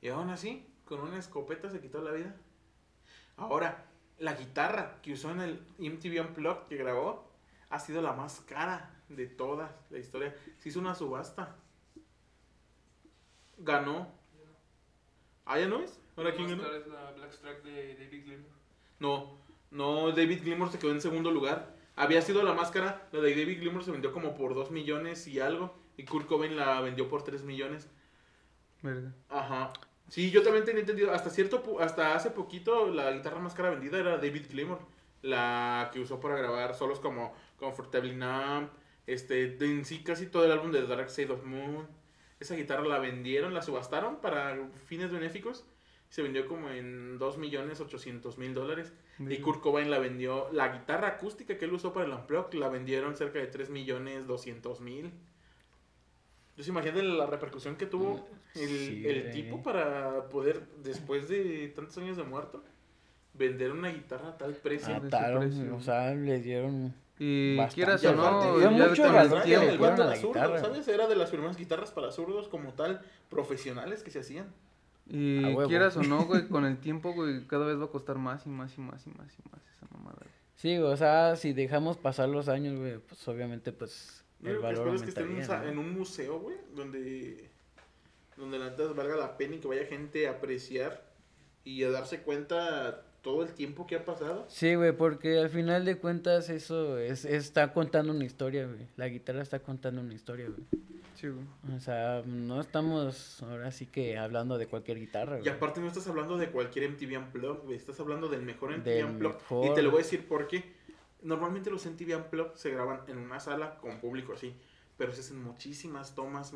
[0.00, 2.34] Y aún así, con una escopeta se quitó la vida.
[3.36, 3.84] Ahora,
[4.18, 7.30] la guitarra que usó en el MTV Unplugged que grabó
[7.70, 10.34] ha sido la más cara de toda la historia.
[10.58, 11.54] Se hizo una subasta.
[13.58, 14.08] Ganó.
[15.44, 15.98] ¿Ah, ya no es?
[16.16, 16.62] ¿Ahora quién ganó?
[16.74, 18.50] es la de David Gilmour.
[18.98, 19.38] No,
[19.70, 21.74] no, David Gilmour se quedó en segundo lugar.
[21.96, 25.40] Había sido la máscara, la de David Gilmour se vendió como por 2 millones y
[25.40, 25.74] algo.
[25.96, 27.88] Y Kurt Cobain la vendió por 3 millones.
[28.82, 29.12] Verga.
[29.28, 29.72] Ajá.
[30.08, 31.12] Sí, yo también tenía entendido.
[31.12, 34.80] Hasta cierto pu- hasta hace poquito la guitarra más cara vendida era David Gilmour.
[35.22, 38.68] La que usó para grabar solos como, Comfortably Numb,
[39.06, 41.86] este, en sí casi todo el álbum de Dark Side of Moon.
[42.42, 45.64] Esa guitarra la vendieron, la subastaron para fines benéficos.
[46.08, 48.92] Se vendió como en 2.800.000 dólares.
[49.20, 52.68] Y Kurt Cobain la vendió, la guitarra acústica que él usó para el Unplugged, la
[52.68, 55.10] vendieron cerca de 3.200.000.
[56.50, 61.96] Entonces imagínate la repercusión que tuvo el, Sí, el tipo para poder, después de tantos
[61.98, 62.64] años de muerto,
[63.34, 64.92] vender una guitarra a tal precio.
[64.96, 65.76] Ah, Mataron, precio.
[65.76, 66.92] o sea, les dieron...
[67.24, 67.74] Y Bastante.
[67.76, 70.58] quieras o no, ya mucho con el tiempo- era zurdo.
[70.58, 70.88] ¿sabes?
[70.88, 74.52] Era de las primeras guitarras para zurdos como tal, profesionales que se hacían.
[75.06, 78.44] Y quieras o no, güey, con el tiempo, güey, cada vez va a costar más
[78.46, 80.16] y más y más y más y más esa mamada.
[80.18, 80.30] güey.
[80.56, 84.94] Sí, o sea, si dejamos pasar los años, güey, pues obviamente, pues, Yo el valor
[84.94, 85.68] es que en un, aumentaría, sa- ¿no?
[85.70, 87.50] en un museo, güey, donde,
[88.36, 91.04] donde la neta valga la pena y que vaya gente a apreciar
[91.64, 94.44] y a darse cuenta todo el tiempo que ha pasado.
[94.48, 98.86] Sí, güey, porque al final de cuentas eso es, está contando una historia, güey.
[98.96, 100.66] La guitarra está contando una historia, güey.
[101.14, 101.76] Sí, güey.
[101.76, 105.52] O sea, no estamos ahora sí que hablando de cualquier guitarra, Y güey.
[105.54, 109.04] aparte no estás hablando de cualquier MTV Unplugged, güey, estás hablando del mejor MTV Del
[109.04, 109.38] Unplugged.
[109.38, 109.74] Y mejor.
[109.74, 110.64] te lo voy a decir por qué.
[111.22, 114.52] Normalmente los MTV Unplugged se graban en una sala con público así,
[114.96, 116.52] pero se hacen muchísimas tomas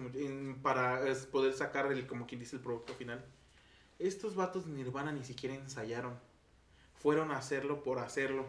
[0.63, 1.01] para
[1.31, 3.25] poder sacar el, como quien dice, el producto final.
[4.01, 6.19] Estos vatos de Nirvana ni siquiera ensayaron.
[6.99, 8.47] Fueron a hacerlo por hacerlo.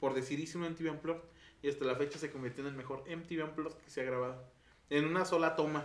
[0.00, 1.22] Por decir hice un MTV Unplugged
[1.62, 4.42] y hasta la fecha se convirtió en el mejor MTV Unplugged que se ha grabado.
[4.90, 5.84] En una sola toma.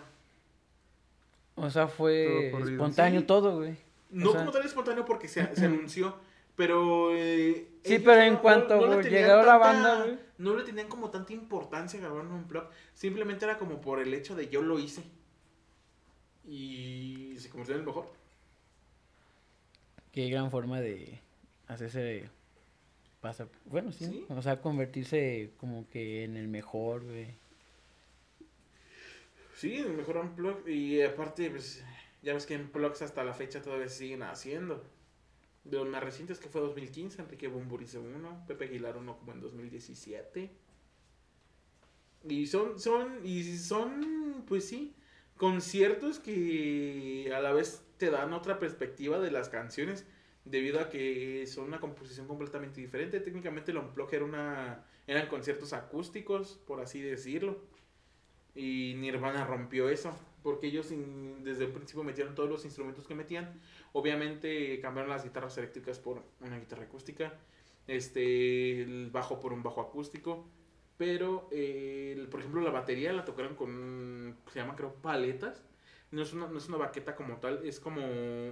[1.55, 3.27] O sea, fue Todo espontáneo Sí.
[3.27, 3.75] todo, güey.
[4.11, 6.15] No O sea- como tal espontáneo porque se, se anunció,
[6.55, 7.15] pero...
[7.15, 10.19] eh, Sí, pero en no- cuanto, no le güey, tenían llegó la banda, güey.
[10.37, 12.69] No le tenían como tanta importancia grabar un blog.
[12.93, 15.03] Simplemente era como por el hecho de yo lo hice.
[16.47, 18.07] Y se convirtió en el mejor.
[20.11, 21.19] Qué gran forma de
[21.67, 22.29] hacerse
[23.21, 23.47] pasar.
[23.65, 24.25] Bueno, sí, Sí.
[24.29, 27.35] o sea, convertirse como que en el mejor, güey.
[29.55, 30.67] Sí, el mejor unplug.
[30.67, 31.83] Y aparte, pues,
[32.21, 34.83] ya ves que unplugs hasta la fecha todavía siguen haciendo.
[35.63, 39.31] De los más recientes que fue 2015, Enrique Bumburi hizo uno, Pepe Aguilar uno como
[39.31, 40.51] en 2017.
[42.27, 44.93] Y son, son, y son, pues sí,
[45.37, 50.05] conciertos que a la vez te dan otra perspectiva de las canciones
[50.45, 53.19] debido a que son una composición completamente diferente.
[53.19, 57.59] Técnicamente el Unplugged era una, eran conciertos acústicos, por así decirlo.
[58.55, 63.15] Y Nirvana rompió eso, porque ellos in- desde el principio metieron todos los instrumentos que
[63.15, 63.59] metían.
[63.93, 67.33] Obviamente cambiaron las guitarras eléctricas por una guitarra acústica,
[67.87, 70.47] este, el bajo por un bajo acústico.
[70.97, 75.63] Pero, eh, el- por ejemplo, la batería la tocaron con, se llama creo, paletas.
[76.13, 77.99] No es, una, no es una baqueta como tal, es como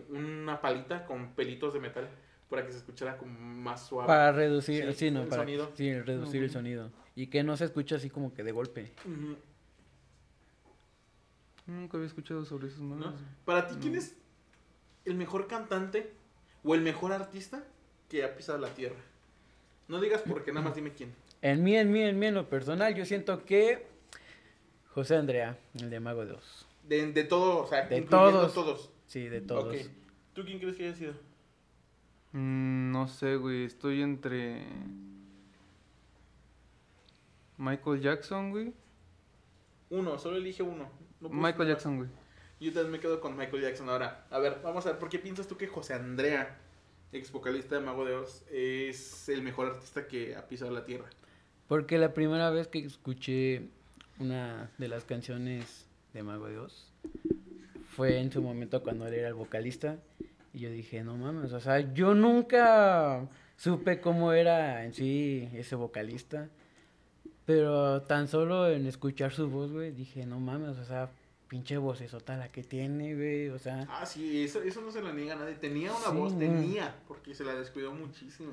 [0.10, 2.10] una palita con pelitos de metal
[2.50, 4.08] para que se escuchara como más suave.
[4.08, 5.72] Para reducir, Sí, sí, no, el para sonido.
[5.76, 6.92] sí, reducir el sonido.
[7.16, 8.92] Y que no se escuche así como que de golpe.
[11.68, 12.96] Nunca había escuchado sobre esos ¿no?
[12.96, 13.14] manos.
[13.46, 14.00] Para ti, ¿quién No.
[14.00, 14.16] es
[15.06, 16.12] el mejor cantante
[16.64, 17.64] o el mejor artista
[18.10, 19.00] que ha pisado la tierra?
[19.88, 21.14] No digas porque nada más dime quién.
[21.44, 23.86] En mí, en mí, en mí, en lo personal, yo siento que
[24.90, 26.68] José Andrea, el de Mago de Oz.
[26.84, 28.54] De, de todo, o sea, De todos.
[28.54, 28.90] todos.
[29.06, 29.66] Sí, de todos.
[29.76, 29.90] Ok.
[30.34, 31.14] ¿Tú quién crees que haya sido?
[32.32, 33.66] Mm, no sé, güey.
[33.66, 34.66] Estoy entre.
[37.58, 38.74] Michael Jackson, güey.
[39.90, 40.90] Uno, solo elige uno.
[41.20, 41.70] No Michael.
[41.70, 42.10] Jackson, güey.
[42.60, 44.26] Yo también me quedo con Michael Jackson ahora.
[44.30, 46.60] A ver, vamos a ver, ¿por qué piensas tú que José Andrea,
[47.12, 51.10] ex vocalista de Mago de Oz, es el mejor artista que ha pisado la tierra?
[51.68, 53.64] Porque la primera vez que escuché
[54.20, 56.92] una de las canciones de Mago de Oz
[57.96, 59.98] fue en su momento cuando él era el vocalista.
[60.54, 65.76] Y yo dije, no mames, o sea, yo nunca supe cómo era en sí ese
[65.76, 66.50] vocalista.
[67.46, 71.10] Pero tan solo en escuchar su voz, güey, dije, no mames, o sea,
[71.48, 73.86] pinche vocesota la que tiene, güey, o sea.
[73.90, 75.56] Ah, sí, eso, eso no se lo niega a nadie.
[75.56, 78.52] Tenía una Sí, voz, tenía, porque se la descuidó muchísimo.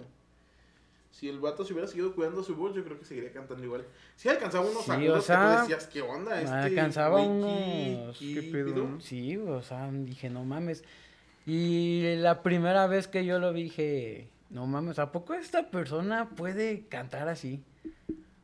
[1.11, 3.85] Si el vato se hubiera seguido cuidando su voz, yo creo que seguiría cantando igual.
[4.15, 6.41] Si alcanzaba unos Sí, o agudos que tú decías, ¿qué onda?
[6.41, 8.85] Este alcanzaba güey, unos- ¿qué- qué qué pedo, pedo?".
[8.89, 9.01] no?
[9.01, 10.85] Sí, o sea, dije, no mames.
[11.47, 16.29] Y la primera vez que yo lo vi, dije, no mames, ¿a poco esta persona
[16.29, 17.63] puede cantar así?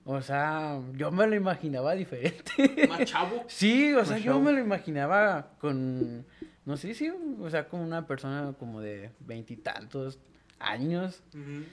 [0.07, 2.87] O sea, yo me lo imaginaba diferente.
[2.89, 3.45] Más chavo.
[3.49, 6.27] sí, o sea, yo me lo imaginaba con,
[6.65, 10.19] no sé si, o sea, como una persona como de veintitantos
[10.59, 11.23] años.
[11.35, 11.65] Ujú.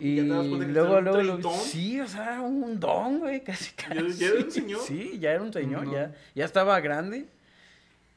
[0.00, 3.44] Y ¿Ya te das cuenta que luego, un luego, sí, o sea, un don, güey,
[3.44, 4.16] casi, ¿Ya- casi.
[4.18, 4.80] ya era un señor?
[4.80, 7.26] Sí, ya era un señor, Un ya, ya estaba grande.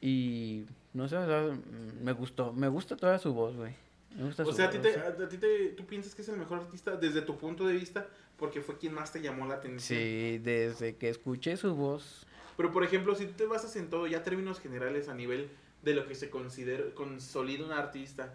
[0.02, 1.58] Y, no sé, o sea,
[2.02, 3.74] me gustó, me gusta toda su voz, güey.
[4.18, 4.88] Me gusta O su sea, a ti, voz.
[4.92, 7.74] te, a ti te, tú piensas que es el mejor artista desde tu punto de
[7.74, 10.00] vista porque fue quien más te llamó la atención.
[10.00, 12.26] Sí, desde que escuché su voz.
[12.58, 15.50] Pero por ejemplo, si tú te basas en todo, ya términos generales a nivel
[15.82, 18.34] de lo que se considera, consolida un artista,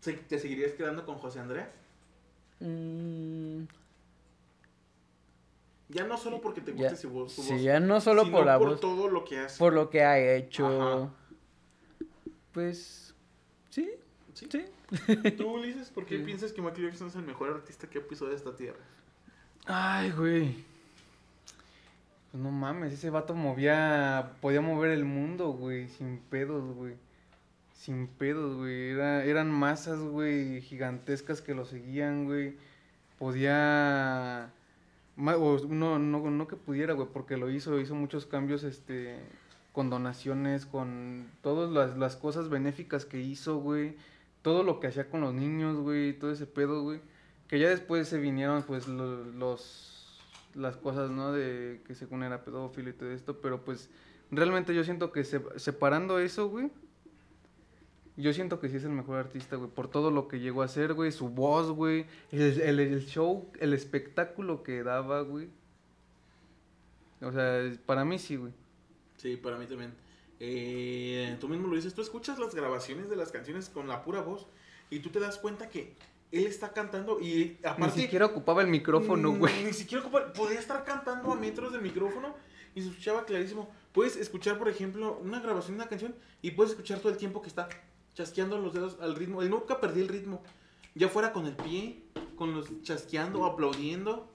[0.00, 1.64] ¿se- ¿te seguirías quedando con José Andrés?
[2.64, 3.64] Mm,
[5.88, 8.46] Ya no solo porque te ya- guste su voz, sí, ya no solo sino por
[8.46, 9.58] la por voz, todo lo que hace.
[9.58, 10.66] por lo que ha hecho.
[10.66, 11.10] Ajá.
[12.52, 13.14] Pues,
[13.70, 13.90] sí,
[14.34, 14.48] ¿Sí?
[14.50, 14.64] sí.
[15.36, 16.24] ¿Tú, Ulises, por qué Sí.
[16.24, 18.78] piensas que Michael Jackson es el mejor artista que ha pisado esta tierra?
[19.66, 20.54] Ay, güey.
[22.30, 26.94] Pues no mames, ese vato movía, podía mover el mundo, güey, sin pedos, güey.
[27.82, 28.90] Sin pedos, güey.
[28.90, 32.54] Era, eran masas, güey, gigantescas que lo seguían, güey.
[33.18, 34.52] Podía...
[35.16, 39.16] no, no, no que pudiera, güey, porque lo hizo, hizo muchos cambios, este,
[39.72, 43.96] con donaciones, con todas las, las cosas benéficas que hizo, güey.
[44.42, 47.00] Todo lo que hacía con los niños, güey, todo ese pedo, güey.
[47.48, 49.88] Que ya después se vinieron, pues, lo- los
[50.54, 51.32] las cosas, ¿no?
[51.32, 53.90] De que según era pedófilo y todo esto, pero pues
[54.30, 56.70] realmente yo siento que se- separando eso, güey,
[58.16, 60.66] yo siento que sí es el mejor artista, güey, por todo lo que llegó a
[60.66, 65.48] hacer, güey, su voz, güey, el, el- el show, el espectáculo que daba, güey.
[67.22, 68.52] O sea, para mí sí, güey.
[69.16, 69.94] Sí, para mí también.
[70.40, 74.20] Eh, tú mismo lo dices, tú escuchas las grabaciones de las canciones con la pura
[74.22, 74.46] voz
[74.90, 75.94] y tú te das cuenta que
[76.32, 78.00] él está cantando y Ni aparte...
[78.00, 79.64] siquiera ocupaba el micrófono, Mm, güey.
[79.64, 82.34] Ni siquiera ocupa- podía estar cantando a metros del micrófono
[82.74, 83.70] y se escuchaba clarísimo.
[83.92, 87.40] Puedes escuchar, por ejemplo, una grabación de una canción y puedes escuchar todo el tiempo
[87.40, 87.68] que está
[88.14, 89.42] chasqueando los dedos al ritmo.
[89.42, 90.42] Él nunca perdía el ritmo.
[90.94, 92.02] Ya fuera con el pie,
[92.36, 94.30] con los chasqueando, aplaudiendo.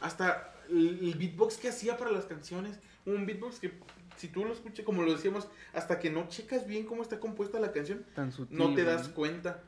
[0.00, 2.78] Hasta el, el beatbox que hacía para las canciones.
[3.04, 3.72] Un beatbox que,
[4.16, 7.58] si tú lo escuchas, como lo decíamos, hasta que no checas bien cómo está compuesta
[7.60, 8.56] la canción, Tan sutil.
[8.58, 9.62] no te das cuenta.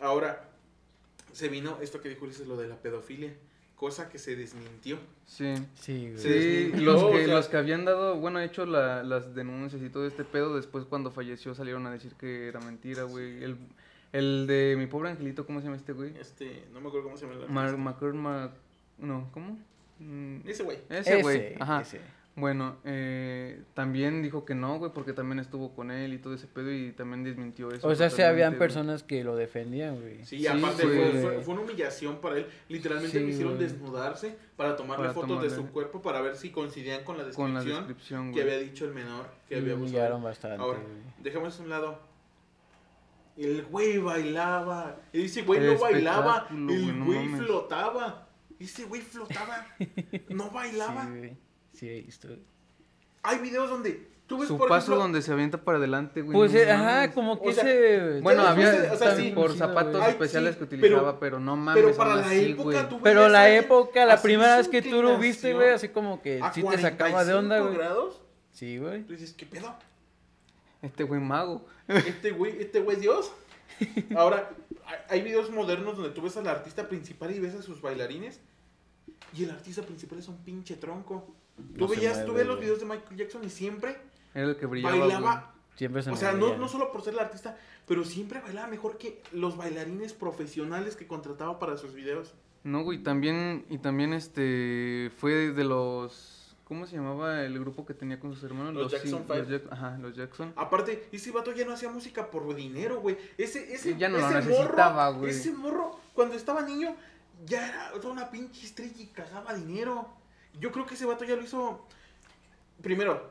[0.00, 0.48] Ahora,
[1.32, 3.34] se vino esto que dijo Ulises, lo de la pedofilia,
[3.82, 4.96] cosa que se desmintió.
[5.26, 5.54] Sí.
[5.74, 6.16] Sí, güey.
[6.18, 9.34] Se Sí, desmintió, los o que, sea- los que habían dado, bueno, hecho la- las
[9.34, 13.42] denuncias y todo este pedo, después cuando falleció salieron a decir que era mentira, güey.
[13.42, 13.56] El,
[14.12, 16.16] el de mi pobre angelito, ¿cómo se llama este güey?
[16.16, 17.90] Este, no me acuerdo cómo se llama el Mar artista.
[17.90, 18.52] Macor- Ma-
[18.98, 19.58] no, ¿cómo?
[19.98, 20.78] Mm, Ese güey.
[20.88, 21.80] Ese güey, ajá.
[21.80, 22.00] ese.
[22.34, 26.46] Bueno, eh, también dijo que no, güey, porque también estuvo con él y todo ese
[26.46, 27.86] pedo y también desmintió eso.
[27.86, 28.58] O sea, sí habían güey.
[28.58, 30.24] personas que lo defendían, güey.
[30.24, 31.10] Sí, Sí, aparte güey.
[31.12, 32.46] fue, fue- fue una humillación para él.
[32.70, 33.64] Literalmente Sí, lo hicieron güey.
[33.68, 37.52] desnudarse para tomarle Para fotos de su cuerpo para ver si coincidían con la Con
[37.52, 38.54] la descripción, que güey.
[38.54, 39.90] había dicho el menor que Y había abusado.
[39.98, 40.94] humillaron bastante, Ahora, güey.
[41.22, 41.98] dejemos a un lado.
[43.36, 44.96] El güey bailaba.
[45.12, 46.46] Ese güey no bailaba.
[46.50, 48.28] El güey, no flotaba.
[48.58, 49.66] Ese güey flotaba.
[50.30, 51.04] No bailaba.
[51.04, 51.36] Sí, güey.
[51.72, 52.28] Sí, he visto.
[53.22, 56.34] Hay videos donde tú ves, Su por paso ejemplo, donde se avienta para adelante, güey.
[56.36, 57.10] Pues, no eh, ajá, mames.
[57.14, 58.20] como que O sea, ese...
[58.20, 60.04] Bueno, había después de- o sea, sí, por sí, zapatos güey.
[60.04, 61.82] Ay, especiales sí, que pero- utilizaba, pero, no mames.
[61.82, 62.88] pero para aún la así, época güey.
[62.88, 65.56] tú Pero veías la alguien época, la así primera vez que tú lo viste, inclinación
[65.56, 67.76] güey, así como que a sí te sacaba de onda, 45 güey.
[67.78, 68.20] grados,
[68.52, 69.02] Sí, güey.
[69.04, 69.74] tú dices, ¿qué pedo?
[70.82, 71.64] Este güey mago.
[71.88, 73.32] Este güey, este güey es Dios.
[74.16, 74.50] Ahora,
[74.86, 78.40] hay- hay videos modernos donde tú ves al artista principal y ves a sus bailarines.
[79.34, 81.34] Y el artista principal es un pinche tronco.
[81.74, 83.96] Tú No veías, tú ves los videos de Michael Jackson y siempre
[84.34, 85.54] Era el que brillaba, bailaba.
[85.76, 88.98] Siempre se O sea, no, no solo por ser el artista, pero siempre bailaba mejor
[88.98, 92.34] que los bailarines profesionales que contrataba para sus videos.
[92.64, 97.94] No, güey, también, y también este, fue de los, ¿cómo se llamaba el grupo que
[97.94, 98.74] tenía con sus hermanos?
[98.74, 99.38] Los Jackson sí, Five.
[99.40, 100.52] los Jack- ajá, los Jackson.
[100.56, 103.16] Aparte, ese vato ya no hacía música por dinero, güey.
[103.36, 105.30] Ese, ese, Ya no lo ese necesitaba, morro, güey.
[105.32, 106.94] Ese morro, cuando estaba niño,
[107.46, 110.06] ya era toda una pinche estrella y cagaba dinero.
[110.60, 111.86] Yo creo que ese vato ya lo hizo.
[112.82, 113.30] Primero,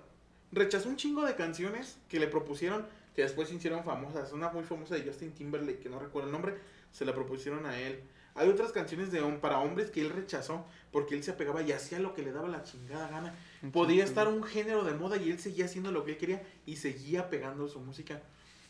[0.51, 4.31] rechazó un chingo de canciones que le propusieron, que después se hicieron famosas.
[4.33, 6.55] Una muy famosa de Justin Timberlake, que no recuerdo el nombre,
[6.91, 8.01] se la propusieron a él.
[8.33, 11.99] Hay otras canciones de para hombres que él rechazó porque él se apegaba y hacía
[11.99, 13.35] lo que le daba la chingada gana.
[13.73, 16.77] Podía estar un género de moda y él seguía haciendo lo que él quería y
[16.77, 18.21] seguía pegando su música.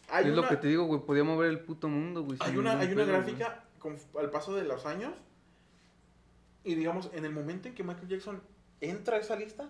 [0.10, 2.40] Hay es una, lo que te digo, güey, podía mover el puto mundo, güey.
[2.42, 5.14] hay una, hay una gráfica con- al paso de los años
[6.64, 8.42] y digamos, en el momento en que Michael Jackson
[8.80, 9.70] entra a esa lista,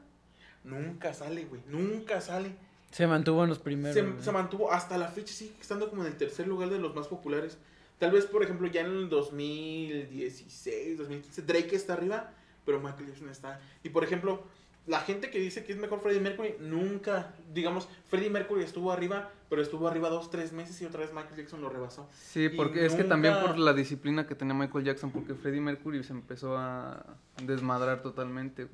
[0.63, 2.55] nunca sale, güey, nunca sale.
[2.91, 3.95] Se mantuvo en los primeros.
[3.95, 6.93] Se, se mantuvo hasta la fecha, sigue estando como en el tercer lugar de los
[6.93, 7.57] más populares.
[7.99, 12.33] Tal vez, por ejemplo, ya en el 2016, 2015, Drake está arriba,
[12.65, 13.61] pero Michael Jackson está.
[13.83, 14.43] Y por ejemplo,
[14.87, 19.31] la gente que dice que es mejor Freddie Mercury, nunca, digamos, Freddie Mercury estuvo arriba,
[19.49, 22.09] pero estuvo arriba dos, tres meses y otra vez Michael Jackson lo rebasó.
[22.13, 25.61] Sí, Y porque es que también por la disciplina que tenía Michael Jackson, porque Freddie
[25.61, 27.05] Mercury se empezó a
[27.43, 28.67] desmadrar totalmente.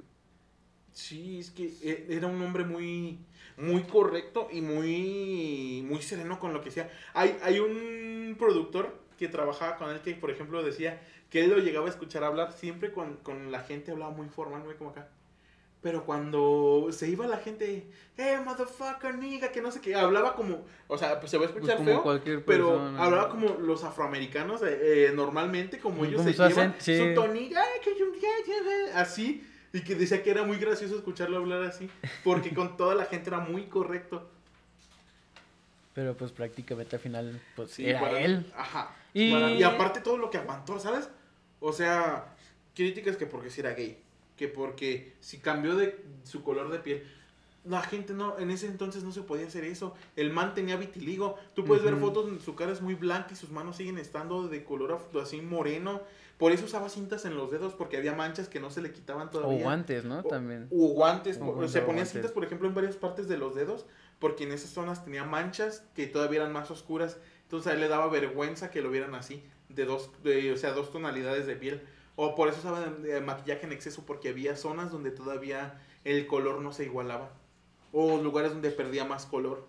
[0.94, 3.20] Sí, es que eh, era un hombre muy,
[3.58, 6.90] muy correcto y muy, muy sereno con lo que hacía.
[7.14, 11.58] Hay, hay un productor que trabajaba con él que, por ejemplo, decía que él lo
[11.58, 15.10] llegaba a escuchar hablar siempre con, con la gente, hablaba muy formal, güey, como acá.
[15.88, 20.66] Pero cuando se iba la gente, eh, motherfucker, nigga, que no sé qué, hablaba como,
[20.90, 23.02] o sea, pues se va a Pues escuchar como feo, pero persona.
[23.06, 26.98] hablaba como los afroamericanos, eh, eh, normalmente, como ellos Como se llevan, sí.
[26.98, 30.58] su tonilla, "Ay, que yo- ya, ya, ya", así, y que decía que era muy
[30.58, 31.90] gracioso escucharlo hablar así,
[32.26, 34.30] porque con toda la gente era muy correcto.
[35.94, 38.52] Pero pues prácticamente al final, pues Sí, era para- él.
[38.58, 38.94] Ajá.
[39.14, 41.08] Y- y aparte todo lo que aguantó, ¿sabes?
[41.62, 42.36] O sea,
[42.76, 43.98] críticas que porque si era gay,
[44.38, 47.04] que porque si cambió de su color de piel.
[47.66, 49.94] La gente no, en ese entonces no se podía hacer eso.
[50.16, 51.36] El man tenía vitiligo.
[51.54, 52.06] Tú puedes ver Ujú.
[52.06, 55.42] fotos donde su cara es muy blanca y sus manos siguen estando de color así
[55.42, 56.02] moreno.
[56.38, 59.28] Por eso usaba cintas en los dedos porque había manchas que no se le quitaban
[59.28, 59.64] O todavía.
[59.64, 60.20] guantes, ¿no?
[60.20, 60.68] O- También.
[60.72, 62.12] O guantes, O guantes, se o ponía guantes.
[62.14, 63.86] cintas, por ejemplo, en varias partes de los dedos,
[64.20, 67.18] porque en esas zonas tenía manchas que todavía eran más oscuras.
[67.44, 70.72] Entonces a él le daba vergüenza que lo vieran así, de dos, de, o sea,
[70.72, 71.82] dos tonalidades de piel.
[72.20, 76.62] O por eso usaba eh, maquillaje en exceso, porque había zonas donde todavía el color
[76.62, 77.30] no se igualaba.
[77.94, 79.68] O lugares donde perdía más color.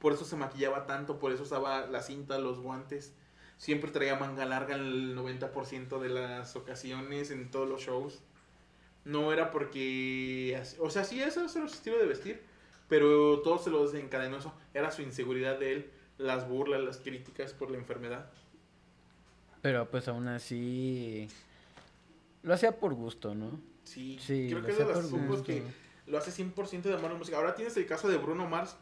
[0.00, 3.14] Por eso se maquillaba tanto, por eso usaba la cinta, los guantes.
[3.56, 8.20] Siempre traía manga larga en el 90% de las ocasiones, en todos los shows.
[9.04, 10.60] No era porque...
[10.80, 12.42] O sea, sí, eso era su estilo de vestir.
[12.88, 14.52] Pero todo se lo desencadenó eso.
[14.74, 15.90] Era su inseguridad de él.
[16.18, 18.28] Las burlas, las críticas por la enfermedad.
[19.64, 21.26] Pero pues aún así.
[22.42, 23.58] Lo hacía por gusto, ¿no?
[23.82, 25.62] Sí, Sí, creo que es de los grupos que
[26.06, 27.38] lo hace 100% de amor a la música.
[27.38, 28.76] Ahora tienes el caso de Bruno Mars.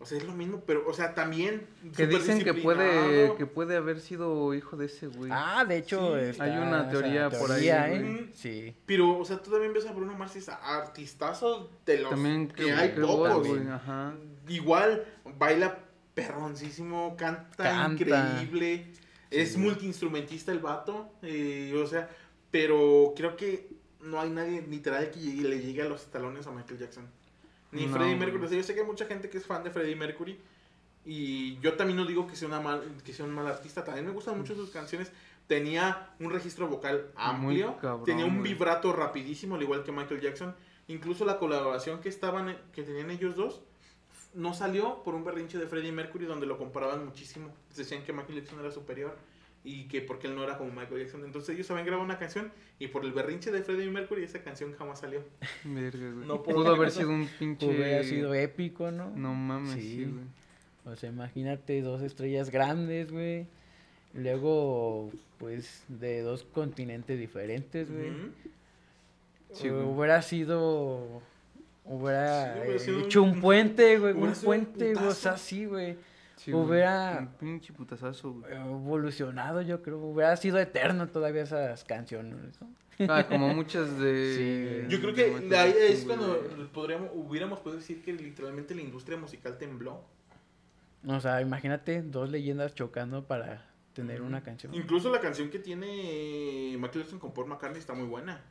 [0.00, 1.68] O sea, es lo mismo, pero, o sea, también...
[1.96, 5.30] Que dicen que puede, que puede haber sido hijo de ese güey.
[5.32, 7.92] Ah, de hecho, Sí, está hay una teoría por ahí, teoría.
[7.94, 8.30] ¿eh?
[8.34, 8.74] Sí.
[8.84, 12.48] Pero, o sea, tú también ves a Bruno Mars y es artistazo de los También
[12.48, 13.48] que que, hay que pocos.
[13.70, 14.12] Ajá.
[14.48, 15.06] Igual,
[15.38, 15.78] baila
[16.14, 17.92] perroncísimo, canta, Canta.
[17.92, 18.86] increíble.
[19.30, 21.08] Es multiinstrumentista el vato.
[21.22, 22.08] eh, o sea,
[22.50, 23.68] pero creo que
[24.00, 27.04] no hay nadie literal que llegue- le llegue a los talones a Michael Jackson.
[27.72, 28.16] Ni No, Freddie.
[28.16, 28.44] Mercury.
[28.44, 30.38] O sea, yo sé que hay mucha gente que es fan de Freddie Mercury.
[31.04, 33.84] Y yo también no digo que sea, una mal, que sea un mal artista.
[33.84, 35.12] También me gustan mucho sus canciones.
[35.46, 37.76] Tenía un registro vocal amplio.
[37.78, 38.52] cabrón, tenía un güey.
[38.54, 40.54] vibrato rapidísimo, al igual que Michael Jackson.
[40.88, 43.60] Incluso la colaboración que estaban que tenían ellos dos
[44.36, 47.48] no salió por un berrinche de Freddie Mercury donde lo comparaban muchísimo.
[47.76, 49.16] Decían que Michael Jackson era superior
[49.64, 51.24] y que porque él no era como Michael Jackson.
[51.24, 54.74] Entonces ellos habían grabado una canción y por el berrinche de Freddie Mercury esa canción
[54.74, 55.22] jamás salió.
[55.64, 56.26] Verga, güey.
[56.26, 57.66] No, Pudo haber sido un pinche.
[57.66, 59.10] Hubiera sido épico, ¿no?
[59.16, 59.80] No mames, Sí.
[59.80, 60.24] sí, güey.
[60.84, 63.48] O sea, imagínate dos estrellas grandes, güey.
[64.14, 68.12] Luego, pues, de dos continentes diferentes, güey.
[69.52, 69.82] Sí, güey.
[69.84, 71.22] hubiera sido.
[71.88, 74.12] Hubiera, Sí, hubiera eh, sido hecho un- un puente, güey.
[74.12, 75.06] hubiera Un puente, güey.
[75.06, 75.44] O sea, putazo.
[75.44, 75.96] sí, güey.
[76.36, 76.52] Sí.
[76.52, 78.52] Hubiera- Un pinche putazazo, güey.
[78.54, 79.98] Evolucionado, yo creo.
[79.98, 82.68] Hubiera sido eterno todavía esas canciones, ¿no?
[83.08, 84.86] Ah, como muchas de.
[84.88, 84.94] Sí.
[84.94, 86.40] Yo creo que de ahí es cuando
[86.72, 90.02] podríamos, hubiéramos podido decir que literalmente la industria musical tembló.
[91.06, 94.74] O sea, imagínate dos leyendas chocando para tener una canción.
[94.74, 98.42] Incluso la canción que tiene Michael Jackson con Paul McCartney está muy buena.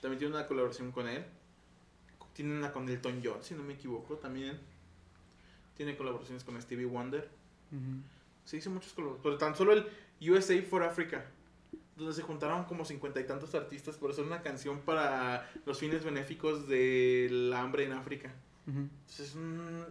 [0.00, 1.24] También tiene una colaboración con él.
[2.36, 4.58] Tiene una con Elton John, si no me equivoco, también.
[5.74, 7.30] Tiene colaboraciones con Stevie Wonder.
[8.44, 9.22] Se hizo muchos colaboraciones.
[9.24, 11.24] Pero tan solo el USA for Africa,
[11.96, 16.04] donde se juntaron como cincuenta y tantos artistas por hacer una canción para los fines
[16.04, 18.34] benéficos del hambre en África.
[18.66, 19.82] Entonces, mm,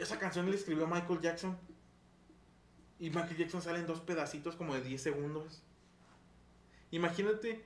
[0.00, 1.56] esa canción la escribió Michael Jackson.
[2.98, 5.62] Y Michael Jackson sale en dos pedacitos como de 10 segundos.
[6.90, 7.62] Imagínate,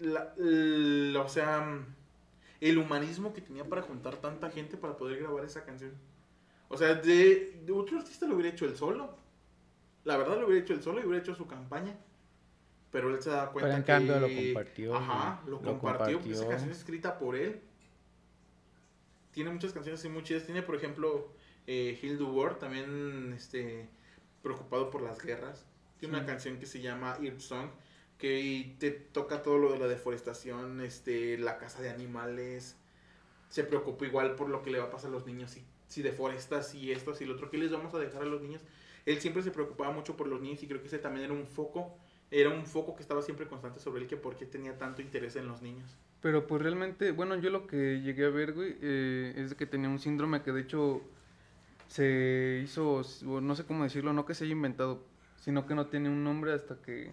[0.00, 1.78] la, la- o sea,
[2.60, 5.92] el humanismo que tenía para juntar tanta gente para poder grabar esa canción.
[6.68, 9.16] O sea, de, de otro artista lo hubiera hecho él solo.
[10.04, 11.96] La verdad lo hubiera hecho él solo y hubiera hecho su campaña.
[12.90, 13.86] Pero él se da cuenta Pero en que...
[13.86, 16.20] cambio lo compartió, Ajá, lo, Lo compartió.
[16.20, 17.60] Esa canción es escrita por él.
[19.32, 20.44] Tiene muchas canciones así muy chidas.
[20.44, 21.32] Tiene, por ejemplo,
[21.66, 23.88] eh, Hill the World, también este,
[24.42, 25.66] preocupado por las guerras.
[25.98, 27.68] Tiene una canción que se llama Earth Song,
[28.18, 32.76] que te toca todo lo de la deforestación, este, la caza de animales.
[33.48, 35.50] Se preocupa igual por lo que le va a pasar a los niños.
[35.50, 38.42] Si, si deforestas y esto, y lo otro, ¿qué les vamos a dejar a los
[38.42, 38.62] niños?
[39.06, 41.46] Él siempre se preocupaba mucho por los niños y creo que ese también era un
[41.46, 41.96] foco.
[42.30, 45.36] Era un foco que estaba siempre constante sobre él, que por qué tenía tanto interés
[45.36, 45.96] en los niños.
[46.20, 49.90] Pero pues realmente, bueno, yo lo que llegué a ver, güey, eh, es que tenía
[49.90, 51.02] un síndrome que de hecho
[51.88, 55.04] se hizo, no sé cómo decirlo, no que se haya inventado,
[55.38, 57.12] sino que no tiene un nombre hasta que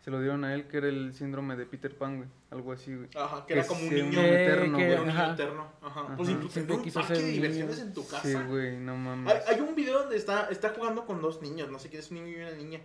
[0.00, 2.94] se lo dieron a él, que era el síndrome de Peter Pan, güey, algo así,
[2.94, 3.08] güey.
[3.16, 4.92] Ajá, que Que era como un niño, eterno, que- güey.
[4.92, 5.32] era un niño ajá.
[5.34, 5.72] eterno.
[5.82, 6.00] Ajá.
[6.00, 6.16] Ajá.
[6.16, 8.22] Pues incluso Siempre en un parque de diversiones en tu casa.
[8.22, 9.34] Sí, güey, no mames.
[9.34, 12.10] Hay, hay un video donde está, está jugando con dos niños, no sé quién es
[12.10, 12.80] un niño y una niña.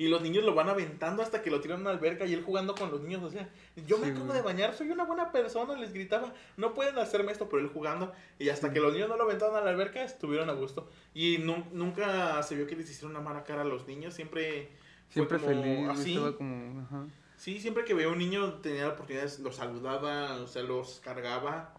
[0.00, 2.44] Y los niños lo van aventando hasta que lo tiran a una alberca y él
[2.44, 3.20] jugando con los niños.
[3.24, 3.48] O sea,
[3.84, 4.36] yo me acabo güey.
[4.38, 6.32] de bañar, soy una buena persona, les gritaba.
[6.56, 8.12] No pueden hacerme esto, pero él jugando.
[8.38, 10.88] Y hasta que los niños no lo aventaron a la alberca, estuvieron a gusto.
[11.14, 14.14] Y nu- nunca se vio que les hicieron una mala cara a los niños.
[14.14, 14.68] Siempre.
[15.08, 16.14] Siempre como feliz, así.
[16.14, 17.06] estaba como, ajá.
[17.36, 21.74] Sí, siempre que veía un niño tenía la oportunidad, los saludaba, o sea, los cargaba.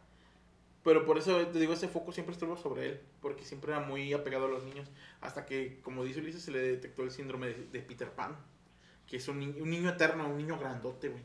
[0.83, 4.13] Pero por eso te digo, ese foco siempre estuvo sobre él, porque siempre era muy
[4.13, 4.89] apegado a los niños.
[5.19, 8.37] Hasta que, como dice Ulises, se le detectó el síndrome de, de Peter Pan,
[9.05, 11.23] que es un, un niño eterno, un niño grandote, güey.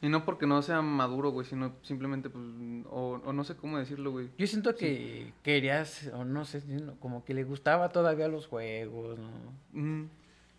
[0.00, 2.44] Y no porque no sea maduro, güey, sino simplemente, pues,
[2.88, 4.28] o, o no sé cómo decirlo, güey.
[4.38, 6.62] Yo siento que querías, o no sé,
[7.00, 9.28] como que le gustaba todavía los juegos, ¿no?
[9.74, 10.08] Ujú.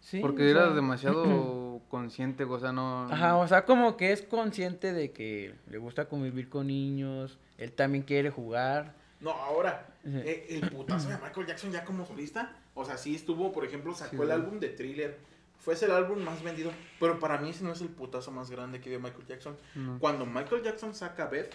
[0.01, 3.03] Sí, Porque era sea, demasiado consciente, güey, o sea, no...
[3.11, 7.71] Ajá, o sea, como que es consciente de que le gusta convivir con niños, él
[7.73, 8.93] también quiere jugar.
[9.21, 13.51] No, ahora, eh, el putazo de Michael Jackson ya como solista, o sea, sí estuvo,
[13.51, 14.31] por ejemplo, sacó Sí, el güey.
[14.31, 15.17] álbum de Thriller.
[15.59, 18.49] Fue ese el álbum más vendido, pero para mí ese no es el putazo más
[18.49, 19.57] grande que dio Michael Jackson.
[19.75, 19.99] no.
[19.99, 21.53] Cuando Michael Jackson saca Beth,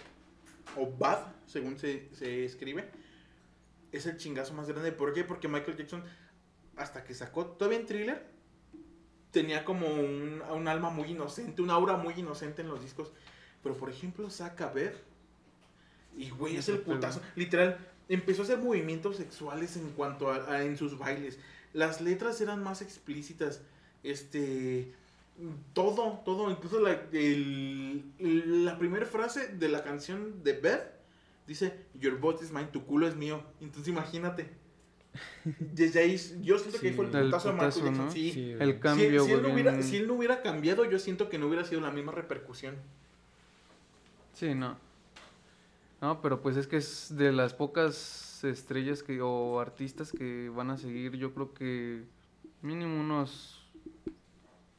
[0.77, 2.89] o Bad, según se, se escribe,
[3.91, 4.91] es el chingazo más grande.
[4.91, 5.23] ¿Por qué?
[5.23, 6.03] Porque Michael Jackson,
[6.75, 8.25] hasta que sacó todavía en thriller,
[9.31, 13.11] tenía como un, un alma muy inocente, una aura muy inocente en los discos.
[13.63, 14.95] Pero por ejemplo, saca Beth,
[16.17, 17.21] y güey, es el putazo.
[17.35, 17.77] Literal,
[18.07, 21.39] empezó a hacer movimientos sexuales en cuanto a, a- en sus bailes.
[21.73, 23.61] Las letras eran más explícitas.
[24.05, 24.93] Este.
[25.73, 26.49] Todo, todo.
[26.49, 28.03] Incluso la, el-
[28.65, 30.91] la primera frase de la canción de Beth
[31.47, 33.43] dice: Your butt is mine, tu culo es mío.
[33.59, 34.49] Entonces imagínate.
[35.59, 38.05] Desde ahí, yo siento que fue el putazo de Michael putazo, Jackson.
[38.05, 38.11] ¿no?
[38.11, 38.31] Sí.
[38.31, 38.73] Sí, El.
[38.73, 41.47] Si, cambio, si él no hubiera, si él no hubiera cambiado, yo siento que no
[41.47, 42.75] hubiera sido la misma repercusión.
[44.33, 44.77] Sí, no.
[46.01, 50.69] No, pero pues es que es de las pocas estrellas que o artistas que van
[50.69, 52.03] a seguir, yo creo que
[52.61, 53.64] mínimo unos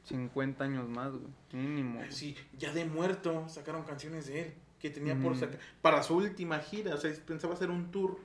[0.03, 1.23] 50 años más, güey.
[1.51, 1.99] Mínimo.
[1.99, 2.11] güey.
[2.11, 6.59] Sí, ya de muerto sacaron canciones de él que tenía por sacar para su última
[6.59, 8.19] gira, o sea, pensaba hacer un tour.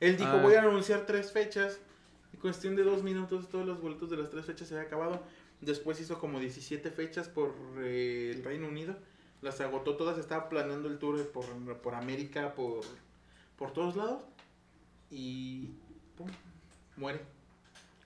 [0.00, 0.42] Él dijo, Ah.
[0.42, 1.80] voy a anunciar tres fechas.
[2.32, 5.22] En cuestión de dos minutos, todos los boletos de las tres fechas se había acabado.
[5.60, 8.96] Después hizo como 17 fechas por eh, el Reino Unido.
[9.40, 11.46] Las agotó todas, estaba planeando el tour por,
[11.78, 12.82] por América, por,
[13.56, 14.22] por todos lados.
[15.10, 15.70] Y
[16.16, 16.28] pum,
[16.96, 17.20] muere.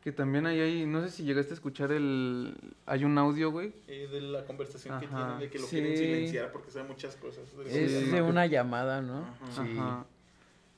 [0.02, 2.56] Que también hay ahí, no sé si llegaste a escuchar el...
[2.86, 3.72] Hay un audio, güey.
[3.86, 5.76] Eh, de la conversación que tienen de que lo Sí.
[5.76, 7.44] quieren silenciar porque sabe muchas cosas.
[7.68, 9.18] Es de una llamada, ¿no?
[9.20, 9.64] Ajá.
[9.64, 9.76] Sí.
[9.78, 10.06] Ajá.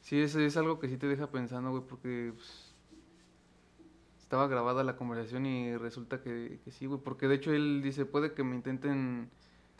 [0.03, 2.75] Sí, es, es algo que sí te deja pensando, güey, porque pues,
[4.20, 8.05] estaba grabada la conversación y resulta que, que sí, güey, porque de hecho él dice,
[8.05, 9.31] puede que me intenten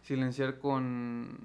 [0.03, 1.38] silenciar con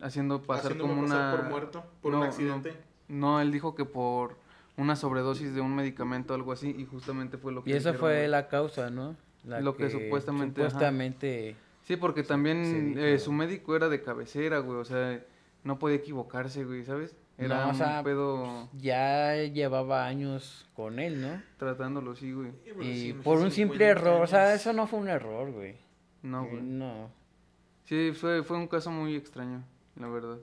[0.00, 1.40] haciendo pasar Haciéndome como pasar una...
[1.42, 2.28] por muerto, por No, un no.
[2.30, 2.74] accidente.
[3.06, 4.36] No, él dijo que por
[4.76, 7.94] una sobredosis de un medicamento o algo así y justamente fue lo que Y esa
[7.94, 8.28] fue güey.
[8.28, 9.16] la causa, ¿no?
[9.44, 10.70] La Lo que supuestamente, ajá.
[10.70, 11.56] Supuestamente.
[11.82, 15.22] Sí, porque se también eh, su médico era de cabecera, güey, o sea,
[15.62, 17.16] no podía equivocarse, güey, ¿sabes?
[17.38, 21.42] Era No, o un pedo Ya llevaba años con él, ¿no?
[21.58, 22.50] tratándolo güey.
[22.50, 25.08] Sí, pero Y sí, por un simple 50 error, o sea, eso no fue un
[25.08, 25.76] error, güey.
[26.22, 26.62] No, Eh, güey.
[26.62, 27.10] No.
[27.84, 29.62] Sí, fue, fue un caso muy extraño,
[29.96, 30.38] la verdad.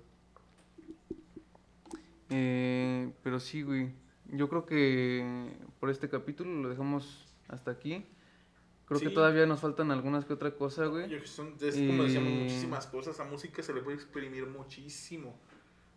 [2.30, 3.92] Eh, pero sí, güey.
[4.36, 8.06] Yo creo que por este capítulo lo dejamos hasta aquí.
[8.86, 9.14] Creo que Sí.
[9.14, 11.08] todavía nos faltan algunas que otra cosa, Yo güey.
[11.08, 13.20] creo que son, es como decíamos, Y- muchísimas cosas.
[13.20, 15.36] A música se le puede exprimir muchísimo.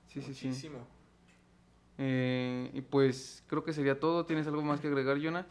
[0.07, 0.47] Sí, sí, sí.
[0.49, 0.87] muchísimo.
[1.99, 4.24] Eh, y pues creo que sería todo.
[4.26, 5.47] ¿Tienes algo más que agregar, Jonah?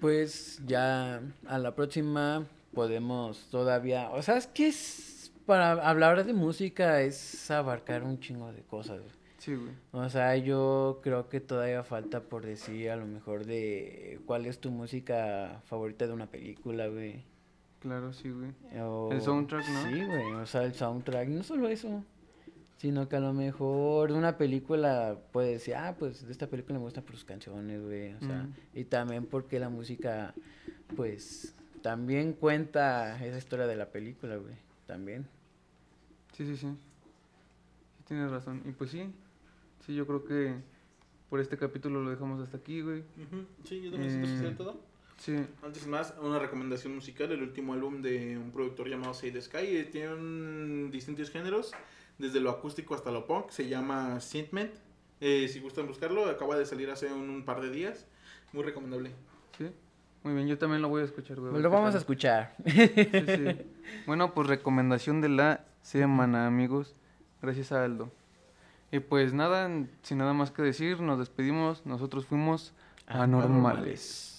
[0.00, 4.10] Pues ya a la próxima podemos todavía.
[4.10, 5.16] O sea, es que es.
[5.46, 9.00] Para hablar de música es abarcar un chingo de cosas.
[9.00, 9.19] güey.
[9.40, 9.72] Sí, güey.
[9.92, 14.60] O sea, yo creo que todavía falta por decir a lo mejor de cuál es
[14.60, 17.24] tu música favorita de una película, güey.
[17.80, 18.52] Claro, sí, güey.
[18.78, 19.82] O- El soundtrack, ¿no?
[19.84, 22.04] Sí, güey, o sea, el soundtrack, no solo eso,
[22.76, 26.78] sino que a lo mejor de una película puede decir, ah, pues de esta película
[26.78, 28.78] me gustan por sus canciones, güey, o sea, Ujú.
[28.78, 30.34] y también porque la música,
[30.96, 34.54] pues, también cuenta esa historia de la película, güey,
[34.86, 35.26] también.
[36.36, 36.66] Sí, sí, sí.
[36.68, 38.60] Sí, tienes razón.
[38.66, 39.10] Y pues sí.
[39.90, 40.54] Sí, yo creo que
[41.28, 43.00] por este capítulo lo dejamos hasta aquí, güey.
[43.00, 44.80] Ujú, Sí, yo también siento que Eh, sería todo.
[45.18, 45.36] Sí.
[45.64, 49.66] Antes más, una recomendación musical, el último álbum de un productor llamado Say the Sky,
[49.66, 51.72] eh, tiene un- distintos géneros,
[52.18, 54.70] desde lo acústico hasta lo punk, se llama Synthment,
[55.20, 58.06] eh, si gustan buscarlo, acaba de salir hace un, un par de días,
[58.52, 59.10] muy recomendable.
[59.58, 59.72] Sí.
[60.22, 61.60] Muy bien, yo también lo voy a escuchar, güey.
[61.60, 62.54] Lo vamos a escuchar.
[62.64, 63.56] Sí, sí.
[64.06, 66.94] Bueno, pues recomendación de la semana, amigos.
[67.42, 68.12] Gracias a Aldo.
[68.92, 69.70] Y pues nada,
[70.02, 71.86] sin nada más que decir, nos despedimos.
[71.86, 72.72] Nosotros fuimos
[73.06, 74.30] anormales.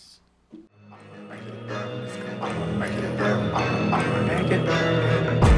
[4.44, 5.51] I'm